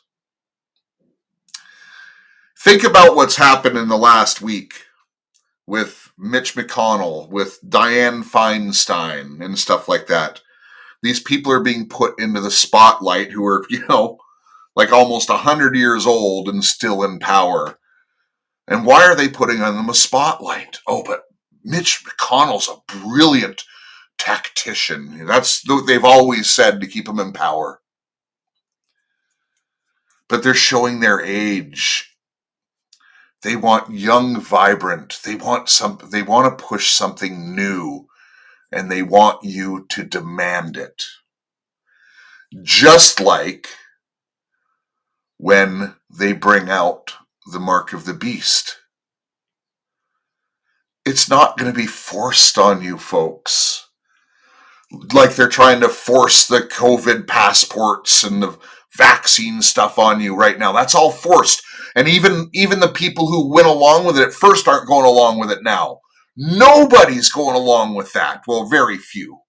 Think 2.60 2.84
about 2.84 3.16
what's 3.16 3.36
happened 3.36 3.78
in 3.78 3.88
the 3.88 3.98
last 3.98 4.42
week 4.42 4.74
with 5.68 6.12
Mitch 6.18 6.56
McConnell, 6.56 7.30
with 7.30 7.60
Dianne 7.64 8.24
Feinstein, 8.24 9.40
and 9.44 9.58
stuff 9.58 9.88
like 9.88 10.08
that. 10.08 10.42
These 11.06 11.22
people 11.22 11.52
are 11.52 11.64
being 11.64 11.88
put 11.88 12.20
into 12.20 12.42
the 12.42 12.52
spotlight 12.52 13.32
who 13.32 13.46
are, 13.46 13.66
you 13.70 13.86
know, 13.88 14.18
like 14.76 14.92
almost 14.92 15.30
100 15.30 15.76
years 15.76 16.06
old 16.06 16.50
and 16.50 16.64
still 16.64 17.04
in 17.04 17.20
power. 17.20 17.80
And 18.68 18.86
why 18.86 19.06
are 19.06 19.16
they 19.16 19.30
putting 19.30 19.62
on 19.62 19.76
them 19.76 19.90
a 19.90 19.94
spotlight? 19.94 20.80
Oh, 20.88 21.04
but 21.04 21.24
Mitch 21.64 22.04
McConnell's 22.04 22.68
a 22.68 22.98
brilliant 23.00 23.64
tactician. 24.18 25.26
That's 25.26 25.68
what 25.68 25.86
they've 25.86 26.04
always 26.04 26.50
said 26.50 26.82
to 26.82 26.88
keep 26.88 27.08
him 27.08 27.20
in 27.20 27.32
power. 27.32 27.82
But 30.28 30.42
they're 30.42 30.56
showing 30.56 31.00
their 31.00 31.22
age 31.22 32.16
they 33.46 33.56
want 33.56 33.92
young, 33.92 34.42
vibrant. 34.42 35.20
They 35.24 35.36
want 35.36 35.70
some. 35.70 36.00
They 36.12 36.24
want 36.24 36.58
to 36.58 36.66
push 36.66 36.90
something 36.90 37.56
new, 37.56 38.08
and 38.76 38.92
they 38.92 39.02
want 39.02 39.44
you 39.44 39.88
to 39.90 40.04
demand 40.04 40.78
it. 40.78 41.06
Just 42.62 43.22
like 43.22 43.70
when 45.38 45.96
they 46.10 46.34
bring 46.34 46.70
out 46.70 47.14
the 47.52 47.60
mark 47.60 47.94
of 47.94 48.06
the 48.06 48.14
beast. 48.14 48.78
It's 51.06 51.30
not 51.30 51.58
going 51.58 51.72
to 51.72 51.78
be 51.78 51.88
forced 51.88 52.58
on 52.58 52.82
you, 52.82 52.98
folks. 52.98 53.88
Like 55.14 55.36
they're 55.36 55.50
trying 55.50 55.82
to 55.82 55.90
force 55.90 56.48
the 56.48 56.62
COVID 56.62 57.28
passports 57.28 58.24
and 58.24 58.42
the 58.42 58.58
vaccine 58.98 59.62
stuff 59.62 60.00
on 60.00 60.22
you 60.22 60.36
right 60.36 60.58
now. 60.58 60.72
That's 60.72 60.96
all 60.96 61.12
forced. 61.12 61.64
And 61.96 62.08
even 62.08 62.50
even 62.54 62.80
the 62.80 62.88
people 62.88 63.28
who 63.28 63.54
went 63.54 63.68
along 63.68 64.06
with 64.06 64.18
it 64.18 64.28
at 64.28 64.34
first 64.34 64.68
aren't 64.68 64.88
going 64.88 65.06
along 65.06 65.40
with 65.40 65.52
it 65.52 65.64
now. 65.64 66.00
Nobody's 66.38 67.30
going 67.30 67.56
along 67.56 67.96
with 67.96 68.14
that. 68.14 68.44
Well, 68.48 68.66
very 68.66 68.98
few. 68.98 69.40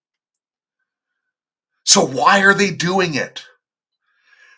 So 1.85 2.05
why 2.05 2.43
are 2.43 2.55
they 2.55 2.71
doing 2.71 3.15
it? 3.15 3.45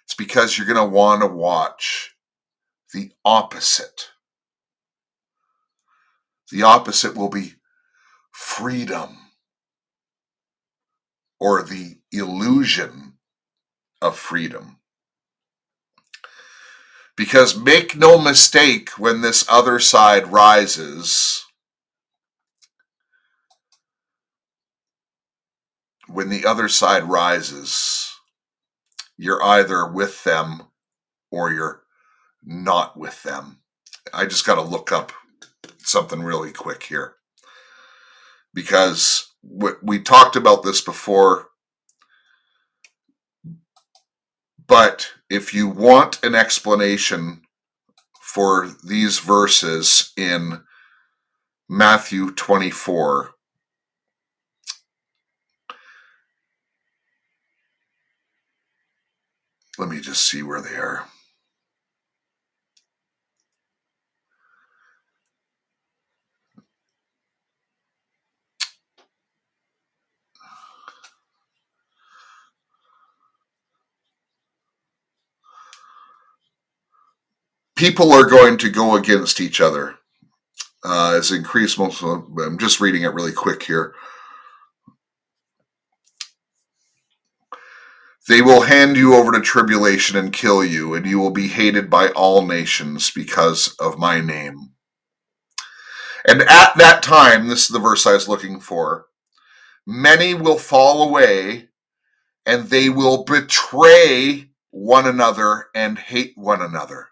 It's 0.04 0.14
because 0.14 0.56
you're 0.56 0.66
going 0.66 0.76
to 0.78 0.94
want 0.94 1.22
to 1.22 1.26
watch 1.26 2.14
the 2.94 3.12
opposite. 3.24 4.10
The 6.50 6.62
opposite 6.62 7.16
will 7.16 7.28
be 7.28 7.54
freedom 8.32 9.18
or 11.40 11.62
the 11.62 11.98
illusion 12.12 13.14
of 14.00 14.18
freedom. 14.18 14.78
Because 17.16 17.58
make 17.58 17.96
no 17.96 18.18
mistake, 18.18 18.90
when 18.98 19.20
this 19.20 19.44
other 19.48 19.78
side 19.80 20.32
rises, 20.32 21.44
when 26.08 26.28
the 26.28 26.46
other 26.46 26.68
side 26.68 27.04
rises, 27.04 28.12
you're 29.16 29.42
either 29.42 29.86
with 29.86 30.24
them 30.24 30.62
or 31.30 31.52
you're 31.52 31.82
not 32.44 32.96
with 32.98 33.22
them. 33.22 33.60
I 34.14 34.26
just 34.26 34.46
got 34.46 34.56
to 34.56 34.62
look 34.62 34.92
up 34.92 35.12
something 35.78 36.22
really 36.22 36.52
quick 36.52 36.84
here 36.84 37.14
because 38.54 39.32
we 39.82 40.00
talked 40.00 40.36
about 40.36 40.62
this 40.62 40.80
before 40.80 41.48
But 44.68 45.08
if 45.30 45.54
you 45.54 45.68
want 45.68 46.22
an 46.24 46.34
explanation 46.34 47.42
for 48.20 48.70
these 48.84 49.18
verses 49.18 50.12
in 50.16 50.62
Matthew 51.68 52.32
24, 52.32 53.32
let 59.78 59.88
me 59.88 60.00
just 60.00 60.28
see 60.28 60.42
where 60.42 60.60
they 60.60 60.76
are. 60.76 61.08
people 77.78 78.12
are 78.12 78.26
going 78.26 78.58
to 78.58 78.68
go 78.68 78.96
against 78.96 79.40
each 79.40 79.60
other. 79.60 79.94
Uh, 80.84 81.14
as 81.16 81.30
increased 81.30 81.78
most 81.78 82.02
I'm 82.02 82.58
just 82.58 82.80
reading 82.80 83.02
it 83.02 83.14
really 83.14 83.32
quick 83.32 83.62
here. 83.62 83.94
They 88.28 88.42
will 88.42 88.62
hand 88.62 88.96
you 88.96 89.14
over 89.14 89.32
to 89.32 89.40
tribulation 89.40 90.16
and 90.16 90.32
kill 90.32 90.62
you, 90.62 90.94
and 90.94 91.06
you 91.06 91.18
will 91.18 91.30
be 91.30 91.48
hated 91.48 91.88
by 91.88 92.08
all 92.10 92.46
nations 92.46 93.10
because 93.10 93.74
of 93.80 93.98
my 93.98 94.20
name. 94.20 94.72
And 96.26 96.42
at 96.42 96.76
that 96.76 97.02
time, 97.02 97.48
this 97.48 97.62
is 97.62 97.68
the 97.68 97.78
verse 97.78 98.06
I 98.06 98.12
was 98.12 98.28
looking 98.28 98.60
for 98.60 99.06
many 99.86 100.34
will 100.34 100.58
fall 100.58 101.08
away, 101.08 101.68
and 102.44 102.64
they 102.68 102.90
will 102.90 103.24
betray 103.24 104.50
one 104.70 105.06
another 105.06 105.68
and 105.74 105.98
hate 105.98 106.34
one 106.36 106.60
another. 106.60 107.08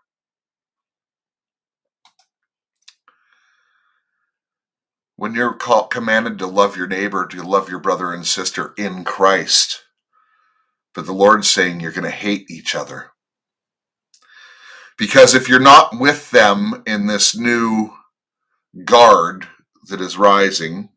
when 5.16 5.34
you're 5.34 5.54
called, 5.54 5.90
commanded 5.90 6.38
to 6.38 6.46
love 6.46 6.76
your 6.76 6.86
neighbor, 6.86 7.26
to 7.26 7.42
love 7.42 7.70
your 7.70 7.80
brother 7.80 8.12
and 8.12 8.26
sister 8.26 8.74
in 8.76 9.02
Christ. 9.02 9.85
But 10.96 11.04
the 11.04 11.12
Lord's 11.12 11.48
saying 11.48 11.80
you're 11.80 11.92
going 11.92 12.04
to 12.04 12.10
hate 12.10 12.50
each 12.50 12.74
other. 12.74 13.10
Because 14.96 15.34
if 15.34 15.46
you're 15.46 15.60
not 15.60 16.00
with 16.00 16.30
them 16.30 16.82
in 16.86 17.06
this 17.06 17.36
new 17.36 17.90
guard 18.86 19.46
that 19.88 20.00
is 20.00 20.16
rising, 20.16 20.88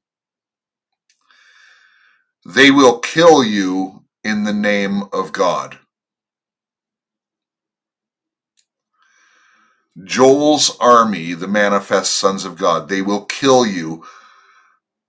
they 2.45 2.71
will 2.71 2.99
kill 2.99 3.43
you 3.43 4.05
in 4.23 4.45
the 4.45 4.53
name 4.53 5.03
of 5.11 5.33
God. 5.33 5.77
Joel's 10.05 10.77
army, 10.79 11.33
the 11.33 11.47
manifest 11.47 12.13
sons 12.13 12.45
of 12.45 12.57
God, 12.57 12.87
they 12.87 13.01
will 13.01 13.25
kill 13.25 13.65
you. 13.65 14.05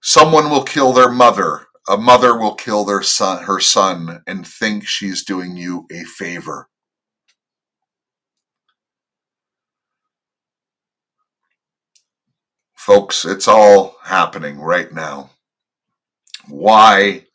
Someone 0.02 0.50
will 0.50 0.64
kill 0.64 0.92
their 0.92 1.10
mother. 1.10 1.68
A 1.88 1.96
mother 1.96 2.36
will 2.36 2.54
kill 2.54 2.84
their 2.84 3.02
son, 3.02 3.44
her 3.44 3.60
son, 3.60 4.22
and 4.26 4.46
think 4.46 4.86
she's 4.86 5.24
doing 5.24 5.56
you 5.56 5.86
a 5.92 6.04
favor. 6.04 6.68
Folks, 12.76 13.24
it's 13.24 13.48
all 13.48 13.96
happening 14.04 14.58
right 14.60 14.92
now. 14.92 15.30
Why 16.48 17.26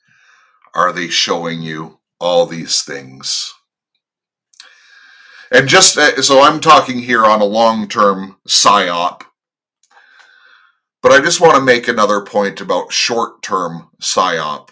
are 0.76 0.91
they 0.91 1.10
showing 1.10 1.62
you 1.62 2.00
all 2.20 2.46
these 2.46 2.82
things? 2.84 3.54
And 5.52 5.68
just 5.70 5.98
uh, 5.98 6.22
so 6.22 6.41
I'm 6.41 6.60
talking 6.60 7.00
here 7.00 7.26
on 7.26 7.41
a 7.41 7.46
long 7.46 7.88
term 7.88 8.38
psyop, 8.48 9.22
but 11.06 11.12
I 11.12 11.24
just 11.24 11.39
want 11.39 11.53
to 11.53 11.62
make 11.62 11.88
another 11.88 12.20
point 12.20 12.62
about 12.62 12.91
short 12.91 13.43
term 13.43 13.91
psyop. 14.01 14.70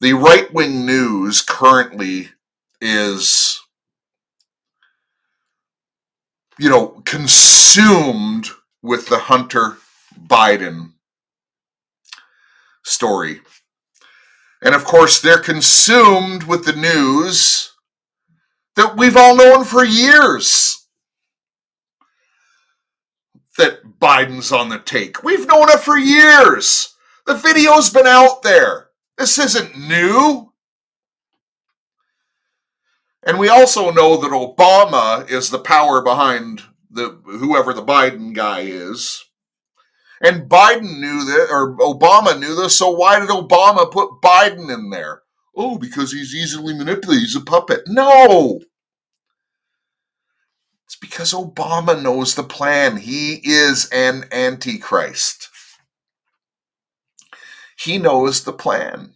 The 0.00 0.14
right 0.14 0.52
wing 0.52 0.84
news 0.84 1.40
currently 1.40 2.30
is, 2.80 3.60
you 6.58 6.68
know, 6.68 7.00
consumed 7.04 8.48
with 8.82 9.06
the 9.06 9.18
Hunter 9.18 9.76
Biden 10.20 10.94
story. 12.84 13.40
And 14.60 14.74
of 14.74 14.82
course, 14.82 15.20
they're 15.20 15.38
consumed 15.38 16.42
with 16.42 16.64
the 16.64 16.74
news 16.74 17.72
that 18.74 18.96
we've 18.96 19.16
all 19.16 19.36
known 19.36 19.62
for 19.64 19.84
years 19.84 20.79
that 23.58 23.98
Biden's 24.00 24.52
on 24.52 24.68
the 24.68 24.78
take. 24.78 25.22
We've 25.22 25.46
known 25.46 25.68
it 25.70 25.80
for 25.80 25.98
years. 25.98 26.94
The 27.26 27.34
video's 27.34 27.90
been 27.90 28.06
out 28.06 28.42
there. 28.42 28.88
This 29.18 29.38
isn't 29.38 29.78
new. 29.78 30.52
And 33.22 33.38
we 33.38 33.48
also 33.48 33.90
know 33.90 34.16
that 34.16 34.30
Obama 34.30 35.30
is 35.30 35.50
the 35.50 35.58
power 35.58 36.02
behind 36.02 36.62
the 36.90 37.20
whoever 37.24 37.72
the 37.72 37.84
Biden 37.84 38.34
guy 38.34 38.60
is. 38.60 39.24
And 40.22 40.48
Biden 40.50 41.00
knew 41.00 41.24
that, 41.24 41.48
or 41.50 41.76
Obama 41.78 42.38
knew 42.38 42.54
this, 42.54 42.76
so 42.76 42.90
why 42.90 43.18
did 43.20 43.28
Obama 43.28 43.90
put 43.90 44.20
Biden 44.22 44.72
in 44.72 44.90
there? 44.90 45.22
Oh, 45.56 45.78
because 45.78 46.12
he's 46.12 46.34
easily 46.34 46.74
manipulated. 46.74 47.24
He's 47.24 47.36
a 47.36 47.40
puppet. 47.40 47.82
No! 47.86 48.60
It's 50.90 50.96
because 50.96 51.32
Obama 51.32 52.02
knows 52.02 52.34
the 52.34 52.42
plan. 52.42 52.96
He 52.96 53.34
is 53.44 53.88
an 53.92 54.24
antichrist. 54.32 55.48
He 57.78 57.96
knows 57.96 58.42
the 58.42 58.52
plan. 58.52 59.12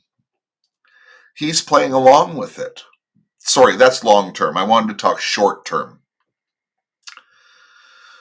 He's 1.34 1.62
playing 1.62 1.92
along 1.92 2.36
with 2.36 2.60
it. 2.60 2.84
Sorry, 3.38 3.74
that's 3.74 4.04
long 4.04 4.32
term. 4.32 4.56
I 4.56 4.62
wanted 4.62 4.90
to 4.90 5.02
talk 5.02 5.18
short 5.18 5.64
term. 5.64 5.98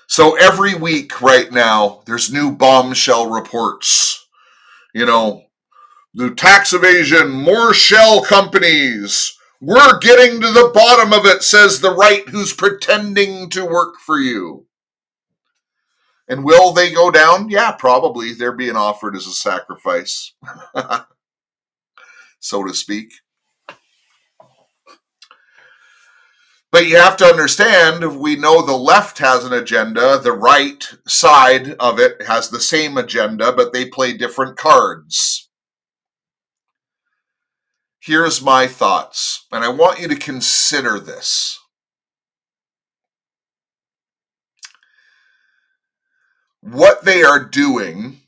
So 0.08 0.36
every 0.36 0.74
week 0.74 1.22
right 1.22 1.52
now, 1.52 2.02
there's 2.08 2.34
new 2.34 2.56
bombshell 2.56 3.30
reports. 3.30 4.28
You 4.96 5.06
know, 5.06 5.44
the 6.16 6.32
tax 6.32 6.74
evasion, 6.74 7.30
more 7.30 7.72
shell 7.76 8.24
companies. 8.24 9.38
We're 9.66 9.98
getting 10.00 10.42
to 10.42 10.52
the 10.52 10.72
bottom 10.74 11.14
of 11.14 11.26
it, 11.26 11.42
says 11.42 11.80
the 11.80 11.96
right 11.96 12.28
who's 12.28 12.52
pretending 12.52 13.50
to 13.52 13.64
work 13.66 13.96
for 14.06 14.20
you. 14.20 14.68
And 16.28 16.44
will 16.44 16.74
they 16.74 16.92
go 16.92 17.10
down? 17.10 17.50
Yeah, 17.50 17.72
probably. 17.72 18.34
They're 18.34 18.52
being 18.52 18.76
offered 18.76 19.16
as 19.16 19.26
a 19.26 19.32
sacrifice, 19.32 20.34
so 22.42 22.66
to 22.66 22.74
speak. 22.74 23.14
But 26.70 26.88
you 26.88 26.98
have 26.98 27.16
to 27.18 27.26
understand, 27.26 28.20
we 28.20 28.36
know 28.36 28.66
the 28.66 28.76
left 28.76 29.20
has 29.20 29.46
an 29.46 29.54
agenda, 29.54 30.20
the 30.20 30.34
right 30.34 30.84
side 31.08 31.76
of 31.80 32.02
it 32.02 32.24
has 32.24 32.50
the 32.50 32.60
same 32.60 32.98
agenda, 32.98 33.54
but 33.54 33.72
they 33.72 33.86
play 33.86 34.12
different 34.12 34.58
cards. 34.58 35.43
Here's 38.06 38.42
my 38.42 38.68
thoughts, 38.68 39.46
and 39.52 39.64
I 39.64 39.70
want 39.70 40.00
you 40.00 40.08
to 40.10 40.16
consider 40.16 41.00
this. 41.00 41.60
What 46.62 47.06
they 47.06 47.24
are 47.24 47.44
doing 47.44 48.22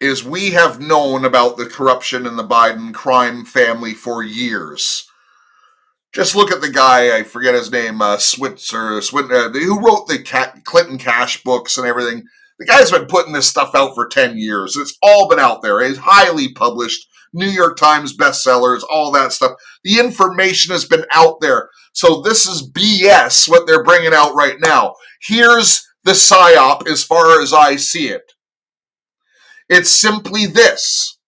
is 0.00 0.24
we 0.24 0.50
have 0.50 0.80
known 0.80 1.24
about 1.24 1.56
the 1.56 1.66
corruption 1.66 2.26
in 2.26 2.36
the 2.36 2.46
Biden 2.46 2.94
crime 2.94 3.44
family 3.44 3.94
for 3.94 4.22
years 4.22 5.08
just 6.14 6.34
look 6.34 6.50
at 6.50 6.60
the 6.60 6.70
guy, 6.70 7.16
I 7.16 7.22
forget 7.22 7.54
his 7.54 7.70
name, 7.70 8.00
uh, 8.00 8.16
Switzer, 8.16 9.00
Swit, 9.00 9.30
uh, 9.30 9.50
who 9.50 9.80
wrote 9.80 10.08
the 10.08 10.18
Clinton 10.64 10.98
Cash 10.98 11.42
books 11.42 11.76
and 11.76 11.86
everything. 11.86 12.24
The 12.58 12.66
guy's 12.66 12.90
been 12.90 13.06
putting 13.06 13.32
this 13.32 13.48
stuff 13.48 13.74
out 13.74 13.94
for 13.94 14.08
10 14.08 14.36
years. 14.36 14.76
It's 14.76 14.96
all 15.02 15.28
been 15.28 15.38
out 15.38 15.62
there. 15.62 15.80
It's 15.80 15.98
highly 15.98 16.52
published, 16.52 17.07
New 17.32 17.48
York 17.48 17.76
Times 17.76 18.16
bestsellers, 18.16 18.82
all 18.90 19.10
that 19.12 19.32
stuff. 19.32 19.52
The 19.84 19.98
information 19.98 20.72
has 20.72 20.84
been 20.84 21.04
out 21.12 21.40
there. 21.40 21.70
So 21.92 22.20
this 22.22 22.46
is 22.46 22.70
BS 22.70 23.48
what 23.48 23.66
they're 23.66 23.84
bringing 23.84 24.14
out 24.14 24.34
right 24.34 24.56
now. 24.60 24.94
Here's 25.22 25.86
the 26.04 26.12
PSYOP 26.12 26.88
as 26.88 27.04
far 27.04 27.40
as 27.40 27.52
I 27.52 27.76
see 27.76 28.08
it. 28.08 28.32
It's 29.68 29.90
simply 29.90 30.46
this 30.46 31.18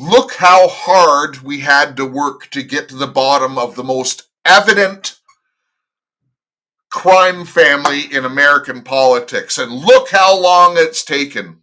Look 0.00 0.34
how 0.34 0.68
hard 0.68 1.38
we 1.38 1.58
had 1.58 1.96
to 1.96 2.04
work 2.06 2.50
to 2.50 2.62
get 2.62 2.88
to 2.88 2.94
the 2.94 3.08
bottom 3.08 3.58
of 3.58 3.74
the 3.74 3.82
most 3.82 4.28
evident 4.44 5.18
crime 6.88 7.44
family 7.44 8.02
in 8.02 8.24
American 8.24 8.82
politics. 8.82 9.58
And 9.58 9.72
look 9.72 10.10
how 10.10 10.40
long 10.40 10.74
it's 10.76 11.04
taken. 11.04 11.62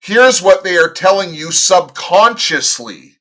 Here's 0.00 0.42
what 0.42 0.64
they 0.64 0.76
are 0.76 0.92
telling 0.92 1.34
you 1.34 1.52
subconsciously, 1.52 3.16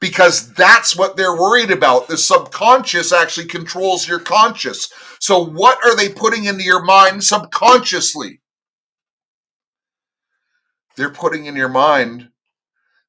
because 0.00 0.52
that's 0.54 0.96
what 0.96 1.16
they're 1.16 1.36
worried 1.36 1.70
about. 1.70 2.08
The 2.08 2.16
subconscious 2.16 3.12
actually 3.12 3.46
controls 3.46 4.08
your 4.08 4.20
conscious. 4.20 4.92
So, 5.18 5.44
what 5.44 5.78
are 5.84 5.96
they 5.96 6.08
putting 6.08 6.44
into 6.44 6.62
your 6.62 6.82
mind 6.82 7.24
subconsciously? 7.24 8.40
they're 11.00 11.10
putting 11.10 11.46
in 11.46 11.56
your 11.56 11.68
mind 11.68 12.28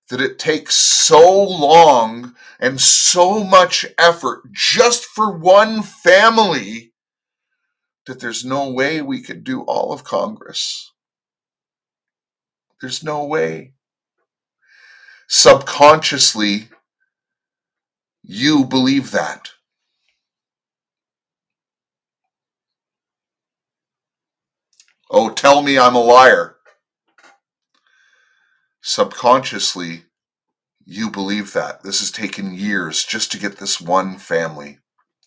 that 0.10 0.22
it 0.22 0.40
takes 0.40 0.76
so 0.76 1.44
long 1.44 2.34
and 2.60 2.80
so 2.80 3.44
much 3.44 3.86
effort 3.98 4.44
just 4.52 5.06
for 5.06 5.38
one 5.38 5.82
family 5.82 6.94
that 8.08 8.22
there's 8.22 8.46
no 8.46 8.72
way 8.72 9.02
we 9.02 9.22
could 9.22 9.44
do 9.44 9.62
all 9.64 9.92
of 9.92 10.06
Congress. 10.06 10.91
There's 12.82 13.04
no 13.04 13.26
way. 13.26 13.74
Subconsciously, 15.30 16.70
you 18.24 18.66
believe 18.66 19.12
that. 19.12 19.50
Oh, 25.10 25.30
tell 25.30 25.62
me 25.62 25.78
I'm 25.78 25.96
a 25.96 26.02
liar 26.02 26.58
subconsciously 28.82 30.04
you 30.86 31.10
believe 31.10 31.54
that. 31.54 31.84
This 31.84 32.00
has 32.00 32.12
taken 32.12 32.54
years 32.54 33.04
just 33.04 33.32
to 33.32 33.40
get 33.40 33.58
this 33.58 33.80
one 33.80 34.18
family. 34.18 34.80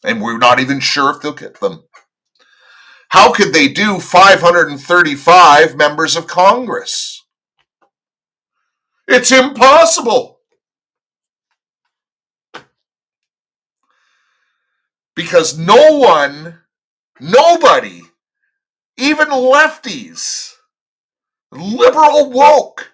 And 0.02 0.20
we're 0.20 0.38
not 0.38 0.60
even 0.60 0.80
sure 0.80 1.10
if 1.10 1.22
they'll 1.22 1.32
get 1.32 1.60
them. 1.60 1.84
How 3.08 3.32
could 3.32 3.54
they 3.54 3.68
do 3.68 4.00
535 4.00 5.76
members 5.76 6.16
of 6.16 6.26
Congress? 6.26 7.13
It's 9.06 9.32
impossible. 9.32 10.40
Because 15.14 15.56
no 15.56 15.98
one, 15.98 16.60
nobody, 17.20 18.02
even 18.96 19.28
lefties, 19.28 20.54
liberal 21.52 22.30
woke, 22.30 22.90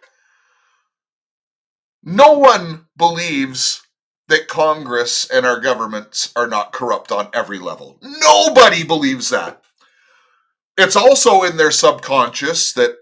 no 2.02 2.32
one 2.32 2.86
believes 2.96 3.82
that 4.28 4.48
Congress 4.48 5.28
and 5.30 5.44
our 5.44 5.60
governments 5.60 6.32
are 6.36 6.46
not 6.46 6.72
corrupt 6.72 7.10
on 7.10 7.28
every 7.32 7.58
level. 7.58 7.98
Nobody 8.02 8.84
believes 8.84 9.30
that. 9.30 9.62
It's 10.78 10.96
also 10.96 11.42
in 11.42 11.56
their 11.56 11.70
subconscious 11.70 12.72
that, 12.74 12.96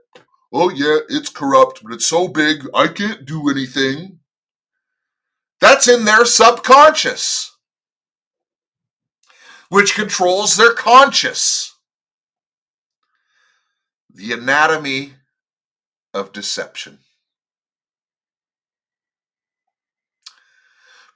oh, 0.53 0.71
yeah, 0.71 0.99
it's 1.09 1.29
corrupt, 1.29 1.83
but 1.83 1.93
it's 1.93 2.07
so 2.07 2.29
big, 2.29 2.67
I 2.75 2.89
can't 2.89 3.25
do 3.25 3.49
anything. 3.51 4.21
That's 5.61 5.89
in 5.89 6.05
their 6.05 6.25
subconscious, 6.25 7.57
which 9.69 9.95
controls 9.95 10.57
their 10.57 10.73
conscious. 10.73 11.75
The 14.15 14.33
anatomy 14.33 15.15
of 16.15 16.33
deception. 16.33 16.99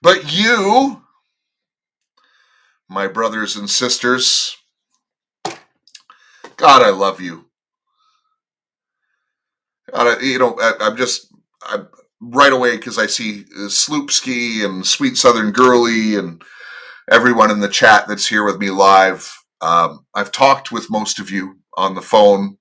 But 0.01 0.33
you, 0.33 1.03
my 2.89 3.07
brothers 3.07 3.57
and 3.57 3.71
sisters, 3.71 4.57
God, 6.57 6.83
I 6.83 6.91
love 6.91 7.21
you. 7.21 7.47
I, 9.93 10.19
you 10.21 10.39
know, 10.39 10.57
I, 10.61 10.87
am 10.87 10.97
just, 10.97 11.33
I'm, 11.63 11.89
right 12.21 12.53
away 12.53 12.77
because 12.77 12.99
I 12.99 13.07
see 13.07 13.45
uh, 13.57 13.69
Sloopski 13.69 14.65
and 14.65 14.87
Sweet 14.87 15.17
Southern 15.17 15.51
Girly 15.53 16.17
and 16.17 16.43
everyone 17.11 17.51
in 17.51 17.61
the 17.61 17.69
chat 17.69 18.07
that's 18.09 18.27
here 18.27 18.45
with 18.45 18.59
me 18.59 18.71
live. 18.71 19.31
Um, 19.61 20.07
I've 20.15 20.33
talked 20.33 20.73
with 20.73 20.91
most 20.91 21.19
of 21.19 21.31
you 21.31 21.59
on 21.77 21.95
the 21.95 22.03
phone. 22.03 22.59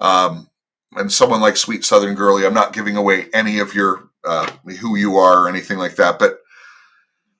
Um, 0.00 0.48
and 0.96 1.10
someone 1.10 1.40
like 1.40 1.56
Sweet 1.56 1.84
Southern 1.84 2.14
Girly, 2.14 2.46
I'm 2.46 2.54
not 2.54 2.72
giving 2.72 2.96
away 2.96 3.26
any 3.32 3.58
of 3.58 3.74
your 3.74 4.10
uh, 4.24 4.50
who 4.80 4.96
you 4.96 5.16
are 5.16 5.44
or 5.44 5.48
anything 5.48 5.78
like 5.78 5.96
that, 5.96 6.18
but 6.18 6.38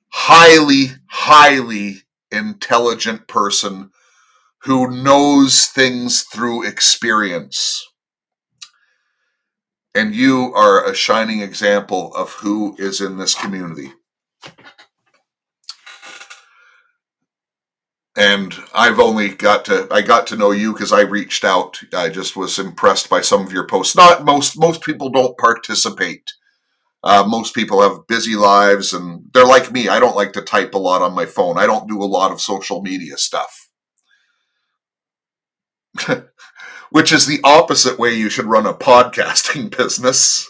highly, 0.09 0.87
highly 1.07 2.03
intelligent 2.31 3.27
person 3.27 3.91
who 4.61 4.91
knows 4.91 5.67
things 5.67 6.23
through 6.23 6.67
experience. 6.67 7.85
And 9.95 10.13
you 10.13 10.53
are 10.55 10.85
a 10.85 10.93
shining 10.93 11.41
example 11.41 12.13
of 12.15 12.31
who 12.33 12.75
is 12.77 13.01
in 13.01 13.17
this 13.17 13.33
community. 13.33 13.93
and 18.15 18.55
I've 18.73 18.99
only 18.99 19.29
got 19.29 19.65
to 19.65 19.87
I 19.91 20.01
got 20.01 20.27
to 20.27 20.37
know 20.37 20.51
you 20.51 20.73
because 20.73 20.93
I 20.93 21.01
reached 21.01 21.43
out. 21.43 21.81
I 21.93 22.09
just 22.09 22.35
was 22.35 22.59
impressed 22.59 23.09
by 23.09 23.21
some 23.21 23.45
of 23.45 23.51
your 23.51 23.67
posts. 23.67 23.95
Not 23.95 24.23
most 24.23 24.57
most 24.57 24.81
people 24.83 25.09
don't 25.09 25.37
participate. 25.37 26.31
Uh, 27.03 27.23
most 27.27 27.55
people 27.55 27.81
have 27.81 28.07
busy 28.07 28.35
lives 28.35 28.93
and 28.93 29.25
they're 29.33 29.45
like 29.45 29.71
me. 29.71 29.89
I 29.89 29.99
don't 29.99 30.15
like 30.15 30.33
to 30.33 30.41
type 30.41 30.73
a 30.73 30.79
lot 30.79 31.01
on 31.03 31.13
my 31.13 31.25
phone. 31.25 31.57
I 31.57 31.67
don't 31.67 31.87
do 31.89 32.01
a 32.01 32.05
lot 32.05 32.31
of 32.31 32.41
social 32.41 32.81
media 32.81 33.17
stuff. 33.17 33.69
Which 36.91 37.11
is 37.11 37.25
the 37.25 37.39
opposite 37.43 37.99
way 37.99 38.13
you 38.13 38.29
should 38.29 38.45
run 38.45 38.65
a 38.65 38.73
podcasting 38.73 39.75
business. 39.77 40.49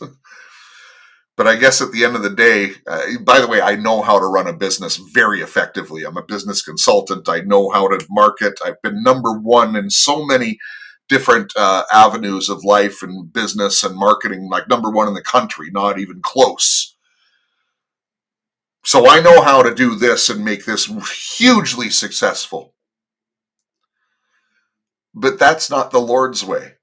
But 1.38 1.48
I 1.48 1.58
guess 1.58 1.82
at 1.82 1.92
the 1.92 2.06
end 2.06 2.16
of 2.16 2.24
the 2.24 2.30
day, 2.30 2.72
uh, 2.88 3.18
by 3.22 3.42
the 3.42 3.48
way, 3.48 3.60
I 3.60 3.76
know 3.76 4.02
how 4.02 4.20
to 4.20 4.26
run 4.26 4.48
a 4.48 4.54
business 4.54 4.96
very 4.96 5.42
effectively. 5.42 6.04
I'm 6.04 6.18
a 6.18 6.24
business 6.24 6.62
consultant. 6.62 7.28
I 7.28 7.42
know 7.42 7.70
how 7.72 7.90
to 7.90 8.06
market. 8.10 8.60
I've 8.66 8.82
been 8.82 9.04
number 9.04 9.34
one 9.34 9.76
in 9.76 9.90
so 9.90 10.26
many 10.26 10.60
different 11.10 11.52
uh, 11.58 11.84
avenues 11.92 12.50
of 12.50 12.64
life 12.64 13.04
and 13.04 13.32
business 13.34 13.84
and 13.84 13.98
marketing, 13.98 14.50
like 14.50 14.70
number 14.70 14.90
one 14.90 15.10
in 15.10 15.14
the 15.14 15.22
country, 15.22 15.70
not 15.72 16.00
even 16.00 16.22
close. 16.22 16.96
So 18.86 19.10
I 19.10 19.20
know 19.20 19.42
how 19.42 19.64
to 19.64 19.76
do 19.76 19.96
this 19.96 20.30
and 20.30 20.46
make 20.46 20.66
this 20.66 20.86
hugely 21.38 21.90
successful. 21.90 22.75
But 25.16 25.40
that's 25.40 25.70
not 25.70 25.92
the 25.92 26.00
Lord's 26.00 26.44
way. 26.44 26.74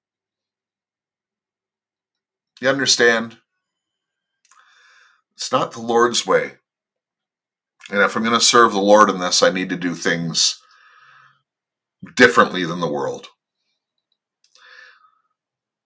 You 2.60 2.68
understand? 2.68 3.36
It's 5.34 5.52
not 5.52 5.72
the 5.72 5.80
Lord's 5.80 6.26
way. 6.26 6.52
And 7.90 8.00
if 8.00 8.16
I'm 8.16 8.22
going 8.22 8.38
to 8.38 8.44
serve 8.44 8.72
the 8.72 8.80
Lord 8.80 9.10
in 9.10 9.18
this, 9.18 9.42
I 9.42 9.50
need 9.50 9.68
to 9.68 9.76
do 9.76 9.94
things 9.94 10.60
differently 12.16 12.64
than 12.64 12.80
the 12.80 12.90
world. 12.90 13.28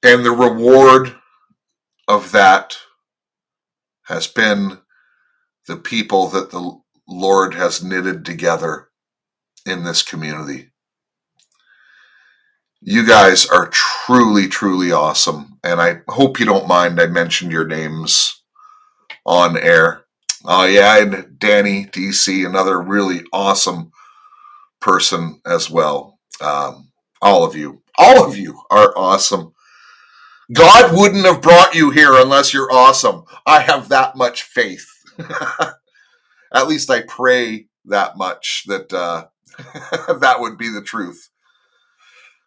And 0.03 0.25
the 0.25 0.31
reward 0.31 1.17
of 2.07 2.31
that 2.33 2.77
has 4.05 4.29
been 4.29 4.79
the 5.67 5.77
people 5.77 6.29
that 6.29 6.51
the 6.51 6.79
Lord 7.09 7.55
has 7.55 7.83
knitted 7.83 8.25
together 8.25 8.91
in 9.65 9.83
this 9.83 10.03
community. 10.03 10.71
You 12.81 13.07
guys 13.07 13.47
are 13.47 13.69
truly, 13.69 14.49
truly 14.49 14.93
awesome. 14.93 15.59
And 15.65 15.81
I 15.81 16.03
hope 16.09 16.39
you 16.39 16.47
don't 16.47 16.69
mind 16.69 17.01
I 17.01 17.07
mentioned 17.07 17.51
your 17.53 17.67
names 17.67 18.43
on 19.25 19.57
air. 19.57 20.05
Oh, 20.45 20.63
uh, 20.63 20.67
yeah, 20.67 21.03
and 21.03 21.39
Danny 21.39 21.87
DC, 21.87 22.47
another 22.47 22.81
really 22.81 23.23
awesome 23.33 23.91
person 24.81 25.41
as 25.45 25.69
well. 25.69 26.21
Um, 26.41 26.91
all 27.21 27.45
of 27.45 27.57
you, 27.57 27.83
all 27.99 28.25
of 28.25 28.37
you 28.37 28.61
are 28.71 28.97
awesome. 28.97 29.53
God 30.53 30.97
wouldn't 30.97 31.25
have 31.25 31.43
brought 31.43 31.75
you 31.75 31.91
here 31.91 32.15
unless 32.15 32.55
you're 32.55 32.71
awesome. 32.71 33.25
I 33.45 33.63
have 33.63 33.89
that 33.89 34.15
much 34.15 34.43
faith. 34.43 34.87
At 36.53 36.69
least 36.69 36.91
I 36.91 37.01
pray 37.01 37.67
that 37.87 38.17
much 38.17 38.63
that 38.69 38.93
uh, 38.93 39.27
that 40.21 40.37
would 40.39 40.57
be 40.57 40.69
the 40.69 40.83
truth. 40.83 41.31